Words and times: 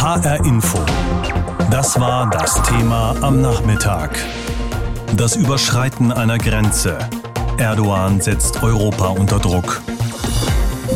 HR 0.00 0.44
Info. 0.44 0.78
Das 1.72 1.98
war 1.98 2.30
das 2.30 2.62
Thema 2.62 3.16
am 3.20 3.40
Nachmittag. 3.40 4.16
Das 5.16 5.34
Überschreiten 5.34 6.12
einer 6.12 6.38
Grenze. 6.38 6.96
Erdogan 7.58 8.20
setzt 8.20 8.62
Europa 8.62 9.08
unter 9.08 9.40
Druck. 9.40 9.82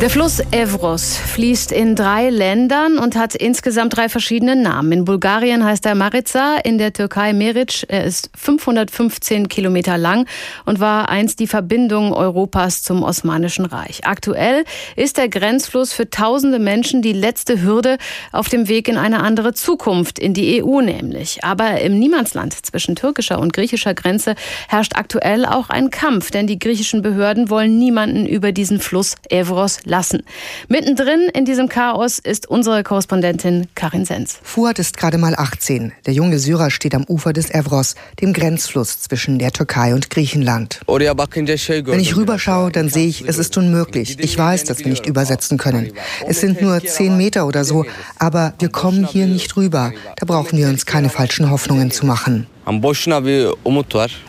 Der 0.03 0.09
Fluss 0.09 0.41
Evros 0.51 1.15
fließt 1.15 1.71
in 1.71 1.95
drei 1.95 2.29
Ländern 2.29 2.97
und 2.97 3.15
hat 3.15 3.35
insgesamt 3.35 3.95
drei 3.95 4.09
verschiedene 4.09 4.57
Namen. 4.57 4.91
In 4.91 5.05
Bulgarien 5.05 5.63
heißt 5.63 5.85
er 5.85 5.95
Marica, 5.95 6.57
in 6.57 6.77
der 6.77 6.91
Türkei 6.91 7.31
Meric. 7.31 7.85
Er 7.87 8.03
ist 8.03 8.29
515 8.35 9.47
Kilometer 9.47 9.97
lang 9.97 10.27
und 10.65 10.81
war 10.81 11.07
einst 11.07 11.39
die 11.39 11.47
Verbindung 11.47 12.11
Europas 12.11 12.83
zum 12.83 13.01
Osmanischen 13.01 13.63
Reich. 13.63 14.01
Aktuell 14.03 14.65
ist 14.97 15.15
der 15.15 15.29
Grenzfluss 15.29 15.93
für 15.93 16.09
tausende 16.09 16.59
Menschen 16.59 17.01
die 17.01 17.13
letzte 17.13 17.61
Hürde 17.61 17.97
auf 18.33 18.49
dem 18.49 18.67
Weg 18.67 18.89
in 18.89 18.97
eine 18.97 19.23
andere 19.23 19.53
Zukunft, 19.53 20.19
in 20.19 20.33
die 20.33 20.61
EU 20.61 20.81
nämlich. 20.81 21.45
Aber 21.45 21.79
im 21.79 21.97
Niemandsland 21.97 22.53
zwischen 22.65 22.97
türkischer 22.97 23.39
und 23.39 23.53
griechischer 23.53 23.93
Grenze 23.93 24.35
herrscht 24.67 24.97
aktuell 24.97 25.45
auch 25.45 25.69
ein 25.69 25.91
Kampf, 25.91 26.29
denn 26.29 26.45
die 26.45 26.59
griechischen 26.59 27.01
Behörden 27.01 27.49
wollen 27.49 27.79
niemanden 27.79 28.25
über 28.25 28.51
diesen 28.51 28.81
Fluss 28.81 29.15
Evros 29.29 29.79
lassen. 29.93 30.23
Mittendrin 30.69 31.29
in 31.35 31.45
diesem 31.45 31.69
Chaos 31.69 32.17
ist 32.17 32.49
unsere 32.49 32.81
Korrespondentin 32.81 33.67
Karin 33.75 34.05
Sens. 34.05 34.39
Fuad 34.41 34.79
ist 34.79 34.97
gerade 34.97 35.19
mal 35.19 35.35
18. 35.35 35.91
Der 36.07 36.13
junge 36.15 36.39
Syrer 36.39 36.71
steht 36.71 36.95
am 36.95 37.03
Ufer 37.03 37.31
des 37.31 37.51
Evros, 37.51 37.93
dem 38.19 38.33
Grenzfluss 38.33 39.01
zwischen 39.01 39.37
der 39.37 39.51
Türkei 39.51 39.93
und 39.93 40.09
Griechenland. 40.09 40.81
Wenn 40.87 41.99
ich 41.99 42.15
rüberschaue, 42.15 42.71
dann 42.71 42.89
sehe 42.89 43.07
ich, 43.07 43.27
es 43.27 43.37
ist 43.37 43.55
unmöglich. 43.55 44.17
Ich 44.19 44.35
weiß, 44.35 44.63
dass 44.63 44.79
wir 44.79 44.87
nicht 44.87 45.05
übersetzen 45.05 45.59
können. 45.59 45.91
Es 46.27 46.41
sind 46.41 46.59
nur 46.63 46.83
zehn 46.83 47.15
Meter 47.15 47.45
oder 47.45 47.63
so, 47.63 47.85
aber 48.17 48.55
wir 48.57 48.69
kommen 48.69 49.05
hier 49.05 49.27
nicht 49.27 49.55
rüber. 49.57 49.91
Da 50.15 50.25
brauchen 50.25 50.57
wir 50.57 50.69
uns 50.69 50.87
keine 50.87 51.09
falschen 51.09 51.51
Hoffnungen 51.51 51.91
zu 51.91 52.07
machen. 52.07 52.47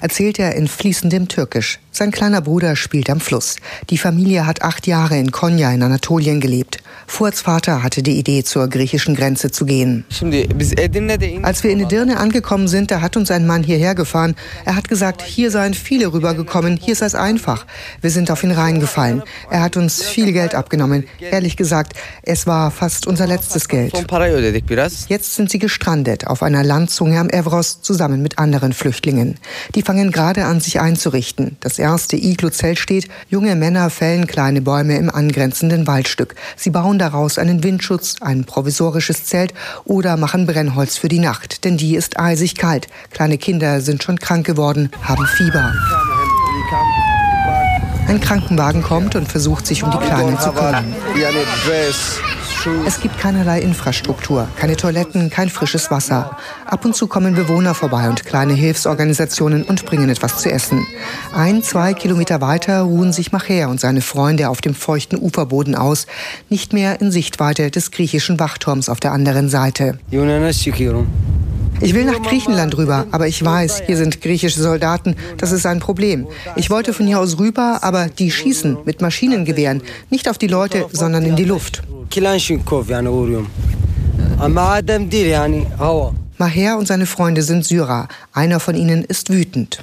Erzählt 0.01 0.39
er 0.39 0.55
in 0.55 0.69
fließendem 0.69 1.29
Türkisch. 1.29 1.79
Sein 1.97 2.11
kleiner 2.11 2.41
Bruder 2.41 2.75
spielt 2.75 3.09
am 3.09 3.21
Fluss. 3.21 3.55
Die 3.89 3.99
Familie 3.99 4.47
hat 4.47 4.63
acht 4.63 4.89
Jahre 4.89 5.17
in 5.17 5.31
Konya 5.31 5.73
in 5.73 5.81
Anatolien 5.81 6.41
gelebt. 6.41 6.79
Fuads 7.07 7.43
Vater 7.43 7.85
hatte 7.85 8.03
die 8.03 8.19
Idee, 8.19 8.43
zur 8.43 8.67
griechischen 8.67 9.15
Grenze 9.15 9.53
zu 9.53 9.65
gehen. 9.65 10.05
Als 11.43 11.63
wir 11.63 11.71
in 11.71 11.81
Edirne 11.81 12.17
angekommen 12.17 12.67
sind, 12.67 12.91
da 12.91 13.01
hat 13.01 13.17
uns 13.17 13.31
ein 13.31 13.47
Mann 13.47 13.63
hierher 13.63 13.95
gefahren. 13.95 14.35
Er 14.65 14.75
hat 14.75 14.89
gesagt, 14.89 15.23
hier 15.23 15.53
seien 15.53 15.75
viele 15.75 16.13
rübergekommen, 16.13 16.81
hier 16.83 16.97
sei 16.97 17.07
es 17.07 17.15
einfach. 17.15 17.65
Wir 18.01 18.11
sind 18.11 18.29
auf 18.33 18.43
ihn 18.43 18.51
reingefallen. 18.51 19.23
Er 19.49 19.63
hat 19.63 19.77
uns 19.77 20.03
viel 20.03 20.33
Geld 20.33 20.57
abgenommen. 20.57 21.05
Ehrlich 21.21 21.57
gesagt, 21.57 21.93
es 22.23 22.49
war 22.49 22.73
fast 22.73 23.07
unser 23.07 23.29
letztes 23.29 23.69
Geld. 23.69 23.93
Jetzt 25.09 25.35
sind 25.37 25.49
sie 25.49 25.61
gestrandet 25.61 26.27
auf 26.27 26.43
einer 26.43 26.65
Landzunge 26.65 27.21
am 27.21 27.31
Evros 27.31 27.83
zusammen 27.83 28.24
mit 28.25 28.41
anderen 28.41 28.73
Flüchtlingen. 28.73 29.37
Die 29.77 29.83
fangen 29.83 30.11
gerade 30.11 30.47
an, 30.47 30.59
sich 30.59 30.81
einzurichten. 30.81 31.57
Das 31.61 31.79
erste 31.79 32.17
Iglu-Zelt 32.17 32.81
steht. 32.81 33.09
Junge 33.29 33.55
Männer 33.55 33.89
fällen 33.91 34.27
kleine 34.27 34.61
Bäume 34.61 34.97
im 34.97 35.09
angrenzenden 35.09 35.87
Waldstück. 35.87 36.35
Sie 36.57 36.71
bauen 36.71 36.99
daraus 36.99 37.39
einen 37.39 37.63
Windschutz, 37.63 38.17
ein 38.21 38.45
provisorisches 38.45 39.27
Zelt 39.27 39.55
oder 39.85 40.17
machen 40.17 40.47
Brennholz 40.47 40.97
für 40.97 41.09
die 41.09 41.21
Nacht, 41.21 41.65
denn 41.65 41.77
die 41.77 41.95
ist 41.95 42.19
eisig 42.19 42.57
kalt. 42.57 42.89
Kleine 43.13 43.39
Kinder 43.39 43.81
sind 43.81 44.03
schon 44.03 44.19
krank 44.19 44.45
geworden, 44.45 44.91
haben 45.03 45.27
Fieber. 45.27 45.73
Ein 48.09 48.21
Krankenwagen 48.21 48.83
kommt 48.83 49.15
und 49.15 49.29
versucht 49.29 49.67
sich 49.67 49.83
um 49.83 49.91
die 49.91 49.99
Kleinen 49.99 50.39
zu 50.39 50.51
kümmern. 50.51 50.95
Es 52.87 53.01
gibt 53.01 53.19
keinerlei 53.19 53.61
Infrastruktur, 53.61 54.49
keine 54.57 54.77
Toiletten, 54.77 55.29
kein 55.29 55.51
frisches 55.51 55.91
Wasser. 55.91 56.39
Ab 56.65 56.85
und 56.87 56.97
zu 56.97 57.07
kommen 57.07 57.35
Bewohner 57.35 57.75
vorbei 57.75 58.09
und 58.09 58.25
kleine 58.25 58.55
Hilfsorganisationen 58.55 59.65
und 59.65 59.85
bringen 59.85 60.09
etwas 60.09 60.39
zu 60.39 60.51
essen. 60.51 60.87
Ein, 61.35 61.63
zwei 61.63 61.93
Kilometer 61.93 62.41
weiter 62.41 62.81
ruhen 62.83 63.13
sich 63.13 63.33
Macher 63.33 63.69
und 63.69 63.81
seine 63.81 64.01
Freunde 64.01 64.49
auf 64.49 64.63
dem 64.63 64.75
feuchten 64.75 65.21
Uferboden 65.21 65.75
aus, 65.75 66.07
nicht 66.49 66.73
mehr 66.73 67.03
in 67.03 67.11
Sichtweite 67.11 67.71
des 67.71 67.91
griechischen 67.91 68.41
Wachturms 68.41 68.89
auf 68.89 69.01
der 69.01 69.13
anderen 69.13 69.51
Seite. 69.51 69.99
Ich 71.81 71.93
will 71.93 72.05
nach 72.05 72.23
Griechenland 72.23 72.79
rüber, 72.79 73.07
aber 73.11 73.27
ich 73.27 73.45
weiß, 73.45 73.83
hier 73.85 73.99
sind 73.99 74.23
griechische 74.23 74.63
Soldaten, 74.63 75.17
das 75.37 75.53
ist 75.53 75.67
ein 75.67 75.81
Problem. 75.81 76.27
Ich 76.57 76.71
wollte 76.71 76.95
von 76.95 77.07
hier 77.07 77.21
aus 77.21 77.39
rüber, 77.39 77.81
aber 77.83 78.07
die 78.07 78.31
schießen 78.31 78.79
mit 78.87 79.03
Maschinengewehren, 79.03 79.83
nicht 80.09 80.31
auf 80.31 80.39
die 80.39 80.47
Leute, 80.47 80.87
sondern 80.93 81.25
in 81.25 81.37
die 81.37 81.45
Luft. 81.45 81.83
Maher 86.37 86.79
und 86.79 86.89
seine 86.89 87.07
Freunde 87.07 87.43
sind 87.43 87.65
Syrer. 87.65 88.09
Einer 88.33 88.59
von 88.59 88.75
ihnen 88.75 89.05
ist 89.05 89.31
wütend. 89.31 89.81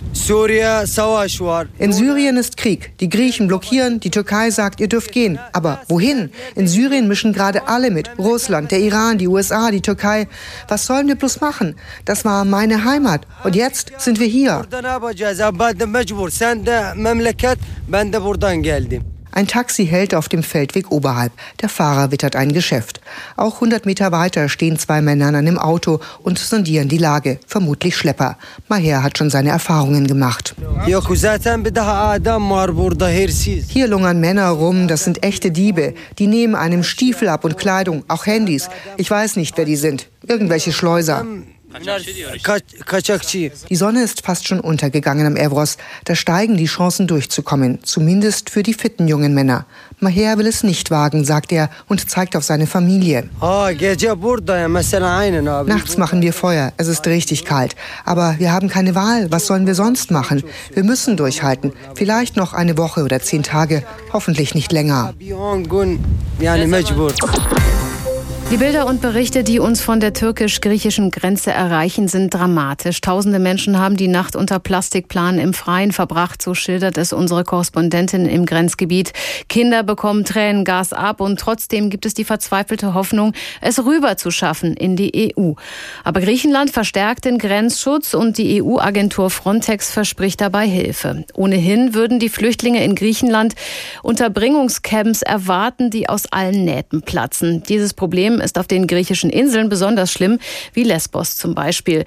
In 1.80 1.94
Syrien 1.94 2.36
ist 2.36 2.58
Krieg. 2.58 2.92
Die 3.00 3.08
Griechen 3.08 3.48
blockieren, 3.48 4.02
die 4.02 4.10
Türkei 4.10 4.52
sagt, 4.52 4.82
ihr 4.82 4.90
dürft 4.90 5.14
gehen. 5.14 5.40
Aber 5.54 5.80
wohin? 5.88 6.30
In 6.56 6.68
Syrien 6.68 7.08
mischen 7.08 7.32
gerade 7.32 7.70
alle 7.70 7.90
mit. 7.90 8.10
Russland, 8.18 8.72
der 8.72 8.80
Iran, 8.80 9.18
die 9.18 9.30
USA, 9.30 9.72
die 9.72 9.82
Türkei. 9.82 10.28
Was 10.68 10.86
sollen 10.86 11.08
wir 11.08 11.16
bloß 11.16 11.40
machen? 11.40 11.76
Das 12.04 12.26
war 12.26 12.44
meine 12.44 12.84
Heimat. 12.84 13.26
Und 13.46 13.56
jetzt 13.56 13.94
sind 13.98 14.20
wir 14.20 14.28
hier. 14.28 14.66
Ein 19.32 19.48
Taxi 19.48 19.86
hält 19.86 20.14
auf 20.14 20.30
dem 20.30 20.44
Feldweg 20.44 20.92
oberhalb. 20.92 21.32
Der 21.62 21.70
Fahrer 21.70 22.12
wittert 22.12 22.36
ein 22.36 22.52
Geschäft. 22.52 23.02
Auch 23.38 23.56
100 23.56 23.86
Meter 23.86 24.12
weiter 24.12 24.50
stehen 24.50 24.78
zwei 24.78 25.02
Männer 25.02 25.28
an 25.28 25.36
einem 25.36 25.58
Auto 25.58 26.00
und 26.22 26.38
sondieren 26.40 26.90
die 26.90 26.98
Lage. 26.98 27.40
Vermutlich 27.48 27.96
Schlepper. 27.96 28.38
Maher 28.68 29.04
hat 29.04 29.18
schon 29.18 29.30
seine 29.30 29.50
Erfahrungen 29.50 30.08
gemacht. 30.08 30.56
Hier 33.70 33.88
lungern 33.88 34.20
Männer 34.20 34.50
rum, 34.50 34.88
das 34.88 35.04
sind 35.04 35.24
echte 35.24 35.52
Diebe. 35.52 35.94
Die 36.20 36.28
nehmen 36.28 36.56
einem 36.56 36.84
Stiefel 36.84 37.30
ab 37.30 37.46
und 37.46 37.58
Kleidung, 37.58 38.04
auch 38.08 38.26
Handys. 38.26 38.70
Ich 38.98 39.10
weiß 39.10 39.38
nicht, 39.38 39.58
wer 39.58 39.66
die 39.66 39.76
sind. 39.76 40.08
Irgendwelche 40.28 40.72
Schleuser. 40.72 41.26
Die 43.70 43.76
Sonne 43.76 44.04
ist 44.04 44.26
fast 44.26 44.48
schon 44.48 44.60
untergegangen 44.60 45.26
am 45.26 45.36
Evros. 45.36 45.78
Da 46.06 46.16
steigen 46.16 46.58
die 46.58 46.66
Chancen 46.66 47.08
durchzukommen, 47.08 47.80
zumindest 47.84 48.50
für 48.50 48.64
die 48.64 48.74
fitten 48.74 49.08
jungen 49.08 49.34
Männer. 49.34 49.66
Maher 50.00 50.38
will 50.38 50.48
es 50.48 50.64
nicht 50.64 50.92
wagen, 50.92 51.24
sagt 51.24 51.52
er 51.52 51.70
und 51.88 52.10
zeigt 52.10 52.36
auf 52.36 52.44
seine 52.44 52.68
Familie. 52.68 53.30
Nachts 55.64 55.98
machen 55.98 56.22
wir 56.22 56.34
Feuer, 56.34 56.74
es 56.78 56.88
ist 56.88 57.06
richtig 57.08 57.46
kalt. 57.46 57.76
Aber 58.04 58.36
wir 58.40 58.52
haben 58.52 58.68
keine 58.68 58.96
Wahl, 58.96 59.32
was 59.32 59.48
sollen 59.48 59.68
wir 59.68 59.76
sonst 59.76 60.12
machen? 60.12 60.44
Wir 60.74 60.84
müssen 60.84 61.18
durchhalten, 61.18 61.72
vielleicht 61.96 62.36
noch 62.36 62.54
eine 62.54 62.78
Woche 62.78 63.04
oder 63.04 63.22
zehn 63.22 63.44
Tage, 63.44 63.84
hoffentlich 64.12 64.56
nicht 64.56 64.72
länger. 64.72 65.14
Die 68.52 68.58
Bilder 68.58 68.86
und 68.86 69.02
Berichte, 69.02 69.46
die 69.46 69.60
uns 69.60 69.80
von 69.80 70.02
der 70.02 70.12
türkisch-griechischen 70.12 71.10
Grenze 71.10 71.52
erreichen, 71.52 72.10
sind 72.10 72.34
dramatisch. 72.34 73.00
Tausende 73.00 73.40
Menschen 73.40 73.80
haben 73.80 73.96
die 73.96 74.10
Nacht 74.10 74.36
unter 74.36 74.60
Plastikplanen 74.60 75.40
im 75.40 75.54
Freien 75.54 75.94
verbracht, 75.94 76.42
so 76.42 76.54
schildert 76.54 76.98
es 76.98 77.14
unsere 77.14 77.46
Korrespondentin 77.46 78.26
im 78.26 78.46
Grenzgebiet. 78.46 79.14
Kinder 79.48 79.84
bekommen 79.84 80.26
Tränengas 80.26 80.92
ab 80.92 81.22
und 81.22 81.40
trotzdem 81.40 81.90
gibt 81.90 82.06
es 82.06 82.14
die 82.14 82.26
verzweifelte 82.26 82.94
Hoffnung, 82.94 83.32
es 83.62 83.86
rüber 83.86 84.18
zu 84.18 84.32
schaffen 84.32 84.76
in 84.76 84.98
die 84.98 85.34
EU. 85.38 85.54
Aber 86.04 86.20
Griechenland 86.20 86.72
verstärkt 86.72 87.24
den 87.24 87.38
Grenzschutz 87.38 88.14
und 88.14 88.38
die 88.38 88.62
EU-Agentur 88.62 89.30
Frontex 89.30 89.92
verspricht 89.92 90.42
dabei 90.42 90.68
Hilfe. 90.68 91.24
Ohnehin 91.36 91.94
würden 91.94 92.20
die 92.20 92.28
Flüchtlinge 92.28 92.84
in 92.84 92.96
Griechenland 92.96 93.56
Unterbringungscamps 94.04 95.22
erwarten, 95.22 95.90
die 95.90 96.10
aus 96.10 96.26
allen 96.34 96.66
Nähten 96.66 97.02
platzen. 97.02 97.64
Dieses 97.64 97.94
Problem 97.94 98.41
ist 98.44 98.60
auf 98.60 98.68
den 98.68 98.88
griechischen 98.88 99.30
Inseln 99.30 99.70
besonders 99.70 100.12
schlimm, 100.12 100.40
wie 100.74 100.84
Lesbos 100.84 101.38
zum 101.38 101.56
Beispiel. 101.56 102.06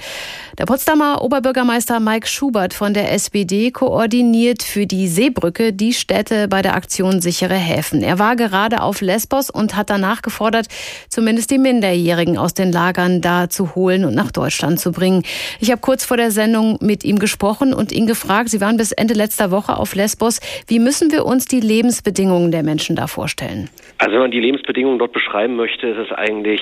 Der 0.58 0.66
Potsdamer 0.66 1.22
Oberbürgermeister 1.22 2.00
Mike 2.00 2.28
Schubert 2.28 2.74
von 2.74 2.94
der 2.94 3.12
SPD 3.12 3.70
koordiniert 3.70 4.62
für 4.62 4.86
die 4.86 5.08
Seebrücke 5.08 5.72
die 5.72 5.92
Städte 5.92 6.48
bei 6.48 6.62
der 6.62 6.74
Aktion 6.74 7.20
Sichere 7.20 7.54
Häfen. 7.54 8.02
Er 8.02 8.18
war 8.18 8.36
gerade 8.36 8.82
auf 8.82 9.00
Lesbos 9.00 9.50
und 9.50 9.76
hat 9.76 9.90
danach 9.90 10.22
gefordert, 10.22 10.66
zumindest 11.08 11.50
die 11.50 11.58
Minderjährigen 11.58 12.38
aus 12.38 12.54
den 12.54 12.72
Lagern 12.72 13.20
da 13.20 13.48
zu 13.48 13.74
holen 13.74 14.04
und 14.04 14.14
nach 14.14 14.30
Deutschland 14.30 14.78
zu 14.78 14.92
bringen. 14.92 15.24
Ich 15.60 15.70
habe 15.70 15.80
kurz 15.80 16.04
vor 16.04 16.16
der 16.16 16.30
Sendung 16.30 16.78
mit 16.80 17.04
ihm 17.04 17.18
gesprochen 17.18 17.74
und 17.74 17.92
ihn 17.92 18.06
gefragt, 18.06 18.50
Sie 18.50 18.60
waren 18.60 18.76
bis 18.76 18.92
Ende 18.92 19.14
letzter 19.14 19.50
Woche 19.50 19.76
auf 19.76 19.94
Lesbos. 19.94 20.40
Wie 20.66 20.78
müssen 20.78 21.10
wir 21.10 21.26
uns 21.26 21.46
die 21.46 21.60
Lebensbedingungen 21.60 22.50
der 22.50 22.62
Menschen 22.62 22.96
da 22.96 23.06
vorstellen? 23.06 23.70
Also 23.98 24.14
wenn 24.14 24.22
man 24.22 24.30
die 24.30 24.40
Lebensbedingungen 24.40 24.98
dort 24.98 25.12
beschreiben 25.12 25.56
möchte, 25.56 25.86
ist 25.86 25.98
es 25.98 26.12
eigentlich 26.24 26.60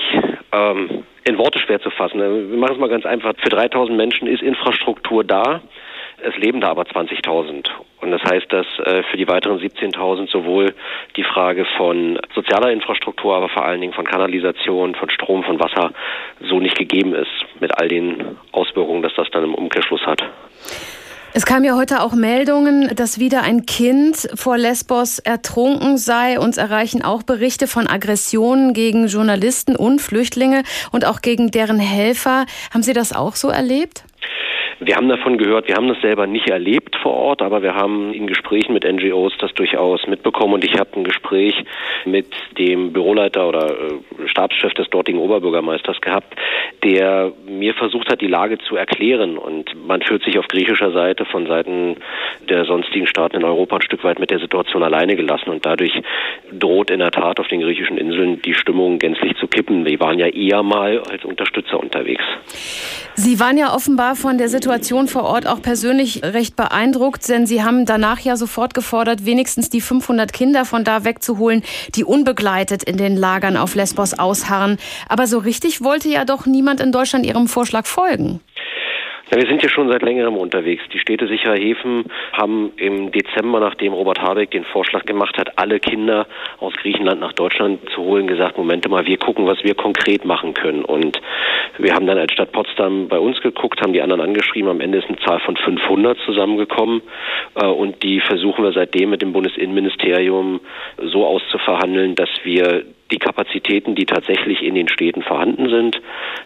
ähm, 0.51 1.03
in 1.23 1.37
Worte 1.37 1.59
schwer 1.59 1.81
zu 1.81 1.89
fassen. 1.89 2.19
Wir 2.19 2.57
machen 2.57 2.73
es 2.73 2.79
mal 2.79 2.89
ganz 2.89 3.05
einfach. 3.05 3.33
Für 3.41 3.49
3000 3.49 3.95
Menschen 3.97 4.27
ist 4.27 4.41
Infrastruktur 4.41 5.23
da. 5.23 5.61
Es 6.21 6.37
leben 6.37 6.61
da 6.61 6.69
aber 6.69 6.83
20.000. 6.83 7.69
Und 8.01 8.11
das 8.11 8.21
heißt, 8.23 8.51
dass 8.51 8.65
äh, 8.79 9.03
für 9.03 9.17
die 9.17 9.27
weiteren 9.27 9.59
17.000 9.59 10.29
sowohl 10.29 10.73
die 11.15 11.23
Frage 11.23 11.65
von 11.77 12.19
sozialer 12.33 12.71
Infrastruktur, 12.71 13.35
aber 13.35 13.49
vor 13.49 13.65
allen 13.65 13.81
Dingen 13.81 13.93
von 13.93 14.05
Kanalisation, 14.05 14.95
von 14.95 15.09
Strom, 15.09 15.43
von 15.43 15.59
Wasser 15.59 15.91
so 16.41 16.59
nicht 16.59 16.77
gegeben 16.77 17.13
ist, 17.15 17.31
mit 17.59 17.77
all 17.77 17.87
den 17.87 18.37
Auswirkungen, 18.51 19.01
dass 19.01 19.13
das 19.15 19.29
dann 19.31 19.43
im 19.43 19.55
Umkehrschluss 19.55 20.05
hat. 20.05 20.12
Es 21.35 21.47
kam 21.47 21.63
ja 21.63 21.75
heute 21.75 22.03
auch 22.03 22.13
Meldungen, 22.13 22.95
dass 22.95 23.17
wieder 23.17 23.41
ein 23.41 23.65
Kind 23.65 24.29
vor 24.35 24.55
Lesbos 24.55 25.17
ertrunken 25.17 25.97
sei. 25.97 26.39
Uns 26.39 26.57
erreichen 26.57 27.01
auch 27.01 27.23
Berichte 27.23 27.65
von 27.65 27.87
Aggressionen 27.87 28.75
gegen 28.75 29.07
Journalisten 29.07 29.75
und 29.75 29.99
Flüchtlinge 29.99 30.61
und 30.91 31.05
auch 31.05 31.21
gegen 31.21 31.49
deren 31.49 31.79
Helfer. 31.79 32.45
Haben 32.71 32.83
Sie 32.83 32.93
das 32.93 33.13
auch 33.13 33.35
so 33.35 33.49
erlebt? 33.49 34.03
Wir 34.79 34.95
haben 34.95 35.07
davon 35.07 35.37
gehört, 35.37 35.67
wir 35.67 35.75
haben 35.75 35.87
das 35.87 36.01
selber 36.01 36.25
nicht 36.27 36.49
erlebt 36.49 36.95
vor 37.01 37.13
Ort, 37.13 37.41
aber 37.41 37.61
wir 37.61 37.75
haben 37.75 38.13
in 38.13 38.27
Gesprächen 38.27 38.73
mit 38.73 38.83
NGOs 38.83 39.33
das 39.39 39.53
durchaus 39.53 40.07
mitbekommen 40.07 40.55
und 40.55 40.63
ich 40.63 40.79
habe 40.79 40.89
ein 40.95 41.03
Gespräch 41.03 41.55
mit 42.05 42.27
dem 42.57 42.91
Büroleiter 42.91 43.47
oder 43.47 43.69
äh, 43.69 44.27
Stabschef 44.27 44.73
des 44.73 44.89
dortigen 44.89 45.19
Oberbürgermeisters 45.19 46.01
gehabt, 46.01 46.35
der 46.83 47.31
mir 47.47 47.73
versucht 47.75 48.09
hat, 48.09 48.21
die 48.21 48.27
Lage 48.27 48.57
zu 48.59 48.75
erklären 48.75 49.37
und 49.37 49.75
man 49.85 50.01
fühlt 50.01 50.23
sich 50.23 50.39
auf 50.39 50.47
griechischer 50.47 50.91
Seite 50.91 51.25
von 51.25 51.45
Seiten 51.45 51.97
der 52.49 52.65
sonstigen 52.65 53.07
Staaten 53.07 53.37
in 53.37 53.43
Europa 53.43 53.75
ein 53.75 53.81
Stück 53.83 54.03
weit 54.03 54.19
mit 54.19 54.31
der 54.31 54.39
Situation 54.39 54.83
alleine 54.83 55.15
gelassen 55.15 55.49
und 55.49 55.65
dadurch 55.65 56.01
droht 56.51 56.89
in 56.89 56.99
der 56.99 57.11
Tat 57.11 57.39
auf 57.39 57.47
den 57.47 57.61
griechischen 57.61 57.97
Inseln 57.97 58.41
die 58.41 58.53
Stimmung 58.53 58.97
gänzlich 58.97 59.35
zu 59.37 59.47
kippen. 59.47 59.85
Wir 59.85 59.99
waren 59.99 60.19
ja 60.19 60.27
eher 60.27 60.63
mal 60.63 60.99
als 61.09 61.23
Unterstützer 61.23 61.79
unterwegs. 61.79 62.23
Sie 63.15 63.39
waren 63.39 63.57
ja 63.57 63.73
offenbar 63.73 64.15
von 64.15 64.37
der 64.37 64.47
Situation 64.47 64.62
vor 65.07 65.23
Ort 65.23 65.47
auch 65.47 65.61
persönlich 65.61 66.23
recht 66.23 66.55
beeindruckt, 66.55 67.27
denn 67.27 67.45
Sie 67.45 67.63
haben 67.63 67.85
danach 67.85 68.19
ja 68.19 68.37
sofort 68.37 68.73
gefordert, 68.73 69.25
wenigstens 69.25 69.69
die 69.69 69.81
500 69.81 70.31
Kinder 70.31 70.65
von 70.65 70.83
da 70.83 71.03
wegzuholen, 71.03 71.63
die 71.95 72.03
unbegleitet 72.03 72.83
in 72.83 72.97
den 72.97 73.17
Lagern 73.17 73.57
auf 73.57 73.75
Lesbos 73.75 74.13
ausharren. 74.13 74.77
Aber 75.07 75.27
so 75.27 75.37
richtig 75.37 75.83
wollte 75.83 76.09
ja 76.09 76.25
doch 76.25 76.45
niemand 76.45 76.79
in 76.79 76.91
Deutschland 76.91 77.25
Ihrem 77.25 77.47
Vorschlag 77.47 77.85
folgen. 77.85 78.39
Ja, 79.33 79.39
wir 79.39 79.47
sind 79.47 79.63
ja 79.63 79.69
schon 79.69 79.89
seit 79.89 80.03
längerem 80.03 80.37
unterwegs. 80.37 80.83
Die 80.93 80.99
Städte 80.99 81.25
sicherer 81.25 81.55
Häfen 81.55 82.05
haben 82.33 82.71
im 82.75 83.11
Dezember, 83.11 83.59
nachdem 83.59 83.91
Robert 83.91 84.21
Habeck 84.21 84.51
den 84.51 84.63
Vorschlag 84.63 85.05
gemacht 85.05 85.39
hat, 85.39 85.57
alle 85.57 85.79
Kinder 85.79 86.27
aus 86.59 86.73
Griechenland 86.75 87.19
nach 87.19 87.33
Deutschland 87.33 87.79
zu 87.95 88.03
holen, 88.03 88.27
gesagt, 88.27 88.59
Momente 88.59 88.89
mal, 88.89 89.07
wir 89.07 89.17
gucken, 89.17 89.47
was 89.47 89.63
wir 89.63 89.73
konkret 89.73 90.23
machen 90.23 90.53
können. 90.53 90.85
Und 90.85 91.19
wir 91.79 91.95
haben 91.95 92.05
dann 92.05 92.19
als 92.19 92.31
Stadt 92.31 92.51
Potsdam 92.51 93.07
bei 93.07 93.17
uns 93.17 93.41
geguckt, 93.41 93.81
haben 93.81 93.93
die 93.93 94.03
anderen 94.03 94.21
angeschrieben. 94.21 94.69
Am 94.69 94.81
Ende 94.81 94.99
ist 94.99 95.07
eine 95.07 95.17
Zahl 95.17 95.39
von 95.39 95.57
500 95.57 96.15
zusammengekommen. 96.27 97.01
Äh, 97.55 97.65
und 97.65 98.03
die 98.03 98.19
versuchen 98.19 98.63
wir 98.63 98.73
seitdem 98.73 99.09
mit 99.09 99.23
dem 99.23 99.33
Bundesinnenministerium 99.33 100.59
so 101.01 101.25
auszuverhandeln, 101.25 102.13
dass 102.13 102.29
wir 102.43 102.83
die 103.13 103.19
Kapazitäten, 103.19 103.95
die 103.95 104.05
tatsächlich 104.05 104.63
in 104.63 104.73
den 104.73 104.89
Städten 104.89 105.21
vorhanden 105.21 105.69
sind, 105.69 106.01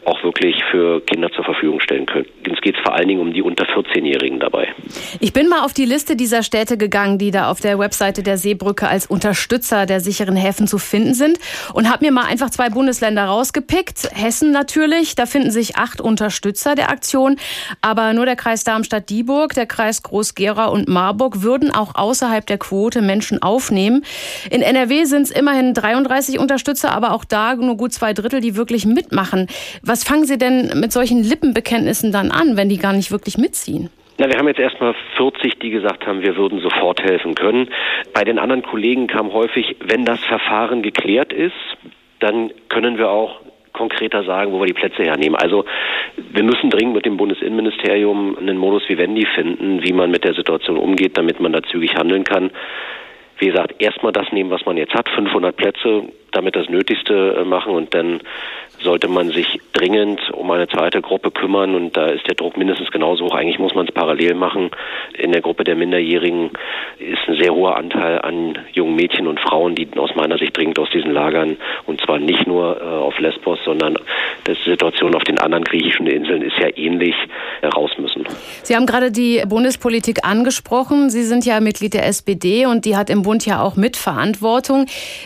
auch 0.05 0.21
wirklich 0.23 0.61
für 0.69 1.01
Kinder 1.01 1.31
zur 1.31 1.45
Verfügung 1.45 1.79
stellen 1.79 2.05
können. 2.05 2.25
Es 2.43 2.61
geht 2.61 2.77
vor 2.77 2.93
allen 2.93 3.07
Dingen 3.07 3.21
um 3.21 3.33
die 3.33 3.41
unter 3.41 3.65
14-Jährigen 3.65 4.39
dabei. 4.39 4.67
Ich 5.19 5.31
bin 5.31 5.47
mal 5.47 5.63
auf 5.63 5.73
die 5.73 5.85
Liste 5.85 6.15
dieser 6.15 6.43
Städte 6.43 6.77
gegangen, 6.77 7.17
die 7.17 7.31
da 7.31 7.49
auf 7.49 7.61
der 7.61 7.79
Webseite 7.79 8.21
der 8.21 8.37
Seebrücke 8.37 8.87
als 8.87 9.05
Unterstützer 9.05 9.85
der 9.85 10.01
sicheren 10.01 10.35
Häfen 10.35 10.67
zu 10.67 10.77
finden 10.77 11.13
sind 11.13 11.39
und 11.73 11.89
habe 11.89 12.05
mir 12.05 12.11
mal 12.11 12.25
einfach 12.25 12.49
zwei 12.49 12.69
Bundesländer 12.69 13.23
rausgepickt. 13.23 14.09
Hessen 14.13 14.51
natürlich, 14.51 15.15
da 15.15 15.25
finden 15.25 15.51
sich 15.51 15.77
acht 15.77 16.01
Unterstützer 16.01 16.75
der 16.75 16.89
Aktion, 16.89 17.37
aber 17.81 18.13
nur 18.13 18.25
der 18.25 18.35
Kreis 18.35 18.65
Darmstadt-Dieburg, 18.65 19.53
der 19.53 19.67
Kreis 19.67 20.03
Groß-Gera 20.03 20.65
und 20.65 20.89
Marburg 20.89 21.41
würden 21.41 21.71
auch 21.71 21.95
außerhalb 21.95 22.45
der 22.45 22.57
Quote 22.57 23.01
Menschen 23.01 23.41
aufnehmen. 23.41 24.03
In 24.51 24.61
NRW 24.61 25.05
sind 25.05 25.23
es 25.23 25.31
immerhin 25.31 25.73
33 25.73 26.39
Unterstützer 26.39 26.56
Unterstützer, 26.57 26.91
aber 26.91 27.13
auch 27.13 27.23
da 27.23 27.55
nur 27.55 27.77
gut 27.77 27.93
zwei 27.93 28.13
Drittel, 28.13 28.41
die 28.41 28.57
wirklich 28.57 28.87
mitmachen. 28.87 29.45
Was 29.83 30.03
fangen 30.03 30.25
Sie 30.25 30.39
denn 30.39 30.71
mit 30.79 30.91
solchen 30.91 31.21
Lippenbekenntnissen 31.21 32.11
dann 32.11 32.31
an, 32.31 32.57
wenn 32.57 32.67
die 32.67 32.79
gar 32.79 32.93
nicht 32.93 33.11
wirklich 33.11 33.37
mitziehen? 33.37 33.91
Na, 34.17 34.27
wir 34.27 34.39
haben 34.39 34.47
jetzt 34.47 34.59
erstmal 34.59 34.95
40, 35.17 35.59
die 35.59 35.69
gesagt 35.69 36.07
haben, 36.07 36.23
wir 36.23 36.35
würden 36.35 36.59
sofort 36.59 37.03
helfen 37.03 37.35
können. 37.35 37.69
Bei 38.11 38.23
den 38.23 38.39
anderen 38.39 38.63
Kollegen 38.63 39.05
kam 39.05 39.31
häufig, 39.33 39.75
wenn 39.85 40.03
das 40.03 40.19
Verfahren 40.21 40.81
geklärt 40.81 41.31
ist, 41.31 41.53
dann 42.21 42.49
können 42.69 42.97
wir 42.97 43.11
auch 43.11 43.41
konkreter 43.73 44.23
sagen, 44.23 44.51
wo 44.51 44.59
wir 44.59 44.65
die 44.65 44.73
Plätze 44.73 45.03
hernehmen. 45.03 45.35
Also 45.35 45.65
wir 46.31 46.41
müssen 46.41 46.71
dringend 46.71 46.95
mit 46.95 47.05
dem 47.05 47.17
Bundesinnenministerium 47.17 48.35
einen 48.35 48.57
Modus 48.57 48.89
vivendi 48.89 49.27
finden, 49.35 49.83
wie 49.83 49.93
man 49.93 50.09
mit 50.09 50.23
der 50.23 50.33
Situation 50.33 50.77
umgeht, 50.77 51.15
damit 51.19 51.39
man 51.39 51.53
da 51.53 51.61
zügig 51.61 51.93
handeln 51.93 52.23
kann. 52.23 52.49
Wie 53.39 53.47
gesagt, 53.47 53.75
erstmal 53.79 54.11
das 54.11 54.31
nehmen, 54.31 54.49
was 54.49 54.65
man 54.65 54.77
jetzt 54.77 54.93
hat, 54.93 55.09
500 55.09 55.55
Plätze, 55.55 56.03
damit 56.31 56.55
das 56.55 56.69
Nötigste 56.69 57.37
äh, 57.39 57.43
machen 57.43 57.73
und 57.73 57.93
dann 57.93 58.21
sollte 58.79 59.07
man 59.07 59.29
sich 59.29 59.59
dringend 59.73 60.19
um 60.31 60.51
eine 60.51 60.67
zweite 60.67 61.01
Gruppe 61.01 61.31
kümmern 61.31 61.75
und 61.75 61.97
da 61.97 62.07
ist 62.07 62.27
der 62.27 62.35
Druck 62.35 62.57
mindestens 62.57 62.91
genauso 62.91 63.25
hoch. 63.25 63.33
Eigentlich 63.33 63.59
muss 63.59 63.73
man 63.73 63.87
es 63.87 63.93
parallel 63.93 64.35
machen. 64.35 64.69
In 65.17 65.31
der 65.31 65.41
Gruppe 65.41 65.63
der 65.63 65.75
Minderjährigen 65.75 66.51
ist 66.99 67.27
ein 67.27 67.37
sehr 67.39 67.53
hoher 67.53 67.77
Anteil 67.77 68.19
an 68.21 68.57
jungen 68.73 68.95
Mädchen 68.95 69.27
und 69.27 69.39
Frauen, 69.39 69.75
die 69.75 69.87
aus 69.97 70.15
meiner 70.15 70.37
Sicht 70.37 70.55
dringend 70.55 70.79
aus 70.79 70.89
diesen 70.89 71.11
Lagern 71.11 71.57
und 71.85 72.01
zwar 72.01 72.19
nicht 72.19 72.47
nur 72.47 72.81
äh, 72.81 72.83
auf 72.83 73.17
Lesbos, 73.19 73.59
sondern 73.65 73.97
die 74.47 74.55
Situation 74.69 75.15
auf 75.15 75.23
den 75.23 75.39
anderen 75.39 75.63
griechischen 75.63 76.07
Inseln 76.07 76.41
ist 76.41 76.57
ja 76.57 76.69
ähnlich, 76.75 77.15
äh, 77.61 77.67
raus 77.67 77.91
müssen. 77.97 78.25
Sie 78.63 78.75
haben 78.75 78.85
gerade 78.85 79.11
die 79.11 79.43
Bundespolitik 79.47 80.25
angesprochen. 80.25 81.09
Sie 81.09 81.23
sind 81.23 81.45
ja 81.45 81.59
Mitglied 81.59 81.93
der 81.93 82.05
SPD 82.07 82.65
und 82.65 82.85
die 82.85 82.95
hat 82.95 83.09
im 83.09 83.21
Bund 83.21 83.45
ja 83.45 83.61
auch 83.61 83.75
Mitverantwortung. 83.75 84.85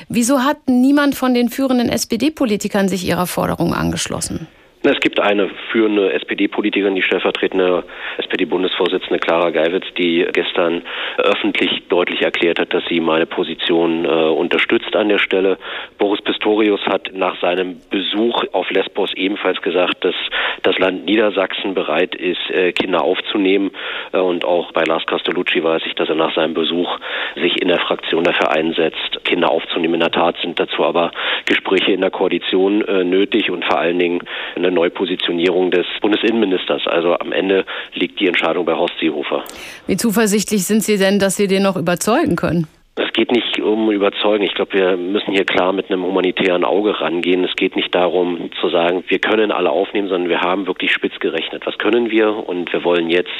Wieso 0.09 0.39
hat 0.39 0.57
niemand 0.67 1.15
von 1.15 1.33
den 1.33 1.49
führenden 1.49 1.89
SPD-Politikern 1.89 2.89
sich 2.89 3.07
ihrer 3.07 3.27
Forderung 3.27 3.73
angeschlossen? 3.73 4.47
Es 4.83 4.99
gibt 4.99 5.19
eine 5.19 5.47
führende 5.71 6.11
SPD-Politikerin, 6.13 6.95
die 6.95 7.03
stellvertretende 7.03 7.83
SPD-Bundesvorsitzende 8.17 9.19
Clara 9.19 9.51
Geiwitz, 9.51 9.85
die 9.95 10.25
gestern 10.33 10.81
öffentlich 11.17 11.83
deutlich 11.87 12.23
erklärt 12.23 12.57
hat, 12.57 12.73
dass 12.73 12.83
sie 12.89 12.99
meine 12.99 13.27
Position 13.27 14.05
äh, 14.05 14.07
unterstützt 14.07 14.95
an 14.95 15.09
der 15.09 15.19
Stelle. 15.19 15.59
Boris 15.99 16.23
Pistorius 16.23 16.81
hat 16.87 17.11
nach 17.13 17.39
seinem 17.41 17.79
Besuch 17.91 18.43
auf 18.53 18.71
Lesbos 18.71 19.13
ebenfalls 19.13 19.61
gesagt, 19.61 20.03
dass 20.03 20.15
das 20.63 20.79
Land 20.79 21.05
Niedersachsen 21.05 21.75
bereit 21.75 22.15
ist, 22.15 22.49
äh, 22.49 22.71
Kinder 22.71 23.03
aufzunehmen. 23.03 23.69
Äh, 24.13 24.17
und 24.17 24.45
auch 24.45 24.71
bei 24.71 24.83
Lars 24.83 25.05
Castellucci 25.05 25.63
weiß 25.63 25.83
ich, 25.85 25.93
dass 25.93 26.09
er 26.09 26.15
nach 26.15 26.33
seinem 26.33 26.55
Besuch 26.55 26.97
sich 27.35 27.61
in 27.61 27.67
der 27.67 27.79
Fraktion 27.79 28.23
dafür 28.23 28.49
einsetzt, 28.49 29.23
Kinder 29.25 29.51
aufzunehmen. 29.51 29.95
In 29.95 29.99
der 29.99 30.11
Tat 30.11 30.37
sind 30.41 30.59
dazu 30.59 30.83
aber 30.83 31.11
Gespräche 31.45 31.91
in 31.91 32.01
der 32.01 32.09
Koalition 32.09 32.81
äh, 32.87 33.03
nötig 33.03 33.51
und 33.51 33.63
vor 33.63 33.77
allen 33.77 33.99
Dingen 33.99 34.21
eine 34.55 34.70
Neupositionierung 34.71 35.71
des 35.71 35.85
Bundesinnenministers. 36.01 36.87
Also 36.87 37.15
am 37.15 37.31
Ende 37.31 37.65
liegt 37.93 38.19
die 38.19 38.27
Entscheidung 38.27 38.65
bei 38.65 38.73
Horst 38.73 38.95
Seehofer. 38.99 39.43
Wie 39.87 39.97
zuversichtlich 39.97 40.65
sind 40.65 40.83
Sie 40.83 40.97
denn, 40.97 41.19
dass 41.19 41.35
Sie 41.35 41.47
den 41.47 41.63
noch 41.63 41.77
überzeugen 41.77 42.35
können? 42.35 42.67
Es 43.03 43.13
geht 43.13 43.31
nicht 43.31 43.59
um 43.59 43.89
Überzeugen. 43.91 44.43
Ich 44.43 44.53
glaube, 44.53 44.73
wir 44.73 44.95
müssen 44.95 45.31
hier 45.33 45.45
klar 45.45 45.73
mit 45.73 45.89
einem 45.89 46.03
humanitären 46.03 46.63
Auge 46.63 47.01
rangehen. 47.01 47.43
Es 47.43 47.55
geht 47.55 47.75
nicht 47.75 47.95
darum 47.95 48.51
zu 48.59 48.69
sagen, 48.69 49.03
wir 49.07 49.17
können 49.17 49.51
alle 49.51 49.71
aufnehmen, 49.71 50.07
sondern 50.07 50.29
wir 50.29 50.41
haben 50.41 50.67
wirklich 50.67 50.91
spitz 50.91 51.19
gerechnet. 51.19 51.65
Was 51.65 51.79
können 51.79 52.11
wir? 52.11 52.47
Und 52.47 52.71
wir 52.71 52.83
wollen 52.83 53.09
jetzt 53.09 53.31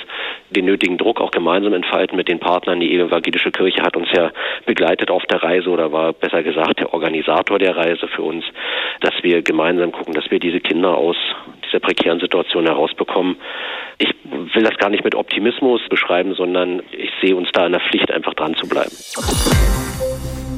den 0.49 0.65
nötigen 0.65 0.97
Druck 0.97 1.21
auch 1.21 1.29
gemeinsam 1.29 1.73
entfalten 1.73 2.17
mit 2.17 2.27
den 2.27 2.39
Partnern. 2.39 2.79
Die 2.79 2.91
evangelische 2.91 3.51
Kirche 3.51 3.83
hat 3.83 3.95
uns 3.95 4.07
ja 4.11 4.31
begleitet 4.65 5.11
auf 5.11 5.25
der 5.25 5.43
Reise 5.43 5.69
oder 5.69 5.91
war 5.91 6.13
besser 6.13 6.41
gesagt 6.41 6.79
der 6.79 6.93
Organisator 6.93 7.59
der 7.59 7.75
Reise 7.75 8.07
für 8.07 8.23
uns, 8.23 8.43
dass 9.01 9.13
wir 9.21 9.43
gemeinsam 9.43 9.91
gucken, 9.91 10.13
dass 10.13 10.29
wir 10.31 10.39
diese 10.39 10.59
Kinder 10.59 10.97
aus 10.97 11.17
dieser 11.71 11.79
prekären 11.79 12.19
Situation 12.19 12.65
herausbekommen. 12.65 13.37
Ich 13.97 14.13
will 14.53 14.63
das 14.63 14.77
gar 14.77 14.89
nicht 14.89 15.03
mit 15.03 15.15
Optimismus 15.15 15.81
beschreiben, 15.89 16.33
sondern 16.35 16.81
ich 16.91 17.11
sehe 17.21 17.35
uns 17.35 17.49
da 17.53 17.65
in 17.65 17.71
der 17.71 17.81
Pflicht, 17.81 18.11
einfach 18.11 18.33
dran 18.33 18.55
zu 18.55 18.67
bleiben. 18.67 18.91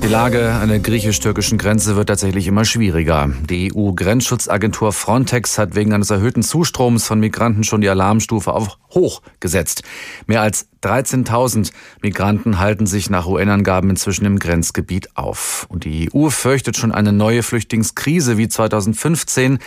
Die 0.03 0.09
Lage 0.09 0.51
an 0.51 0.67
der 0.67 0.79
griechisch-türkischen 0.79 1.57
Grenze 1.57 1.95
wird 1.95 2.09
tatsächlich 2.09 2.47
immer 2.47 2.65
schwieriger. 2.65 3.31
Die 3.49 3.73
EU-Grenzschutzagentur 3.73 4.91
Frontex 4.91 5.57
hat 5.57 5.75
wegen 5.75 5.93
eines 5.93 6.09
erhöhten 6.09 6.43
Zustroms 6.43 7.05
von 7.07 7.21
Migranten 7.21 7.63
schon 7.63 7.79
die 7.79 7.87
Alarmstufe 7.87 8.51
auf 8.51 8.77
hoch 8.93 9.21
gesetzt. 9.39 9.83
Mehr 10.27 10.41
als 10.41 10.67
13.000 10.83 11.71
Migranten 12.01 12.59
halten 12.59 12.85
sich 12.85 13.09
nach 13.09 13.27
UN-Angaben 13.27 13.91
inzwischen 13.91 14.25
im 14.25 14.39
Grenzgebiet 14.39 15.15
auf. 15.15 15.67
Und 15.69 15.85
die 15.85 16.09
EU 16.13 16.29
fürchtet 16.29 16.75
schon 16.75 16.91
eine 16.91 17.13
neue 17.13 17.41
Flüchtlingskrise 17.41 18.37
wie 18.37 18.49
2015 18.49 19.59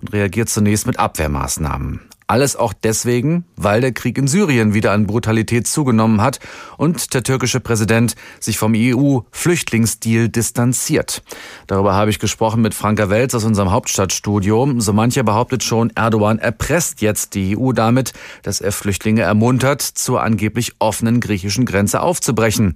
und 0.00 0.12
reagiert 0.12 0.48
zunächst 0.48 0.88
mit 0.88 0.98
Abwehrmaßnahmen. 0.98 2.00
Alles 2.26 2.56
auch 2.56 2.72
deswegen, 2.72 3.44
weil 3.54 3.82
der 3.82 3.92
Krieg 3.92 4.16
in 4.16 4.26
Syrien 4.26 4.72
wieder 4.72 4.92
an 4.92 5.06
Brutalität 5.06 5.66
zugenommen 5.66 6.22
hat 6.22 6.40
und 6.78 7.12
der 7.12 7.22
türkische 7.22 7.60
Präsident 7.60 8.14
sich 8.40 8.56
vom 8.56 8.72
EU-Flüchtlingsdeal 8.74 10.30
distanziert. 10.30 11.22
Darüber 11.66 11.94
habe 11.94 12.10
ich 12.10 12.18
gesprochen 12.18 12.62
mit 12.62 12.72
Franka 12.72 13.10
Welz 13.10 13.34
aus 13.34 13.44
unserem 13.44 13.72
Hauptstadtstudio. 13.72 14.74
So 14.78 14.94
mancher 14.94 15.22
behauptet 15.22 15.62
schon, 15.64 15.90
Erdogan 15.94 16.38
erpresst 16.38 17.02
jetzt 17.02 17.34
die 17.34 17.58
EU 17.58 17.72
damit, 17.72 18.14
dass 18.42 18.62
er 18.62 18.72
Flüchtlinge 18.72 19.20
ermuntert, 19.20 19.82
zur 19.82 20.22
angeblich 20.22 20.72
offenen 20.78 21.20
griechischen 21.20 21.66
Grenze 21.66 22.00
aufzubrechen. 22.00 22.74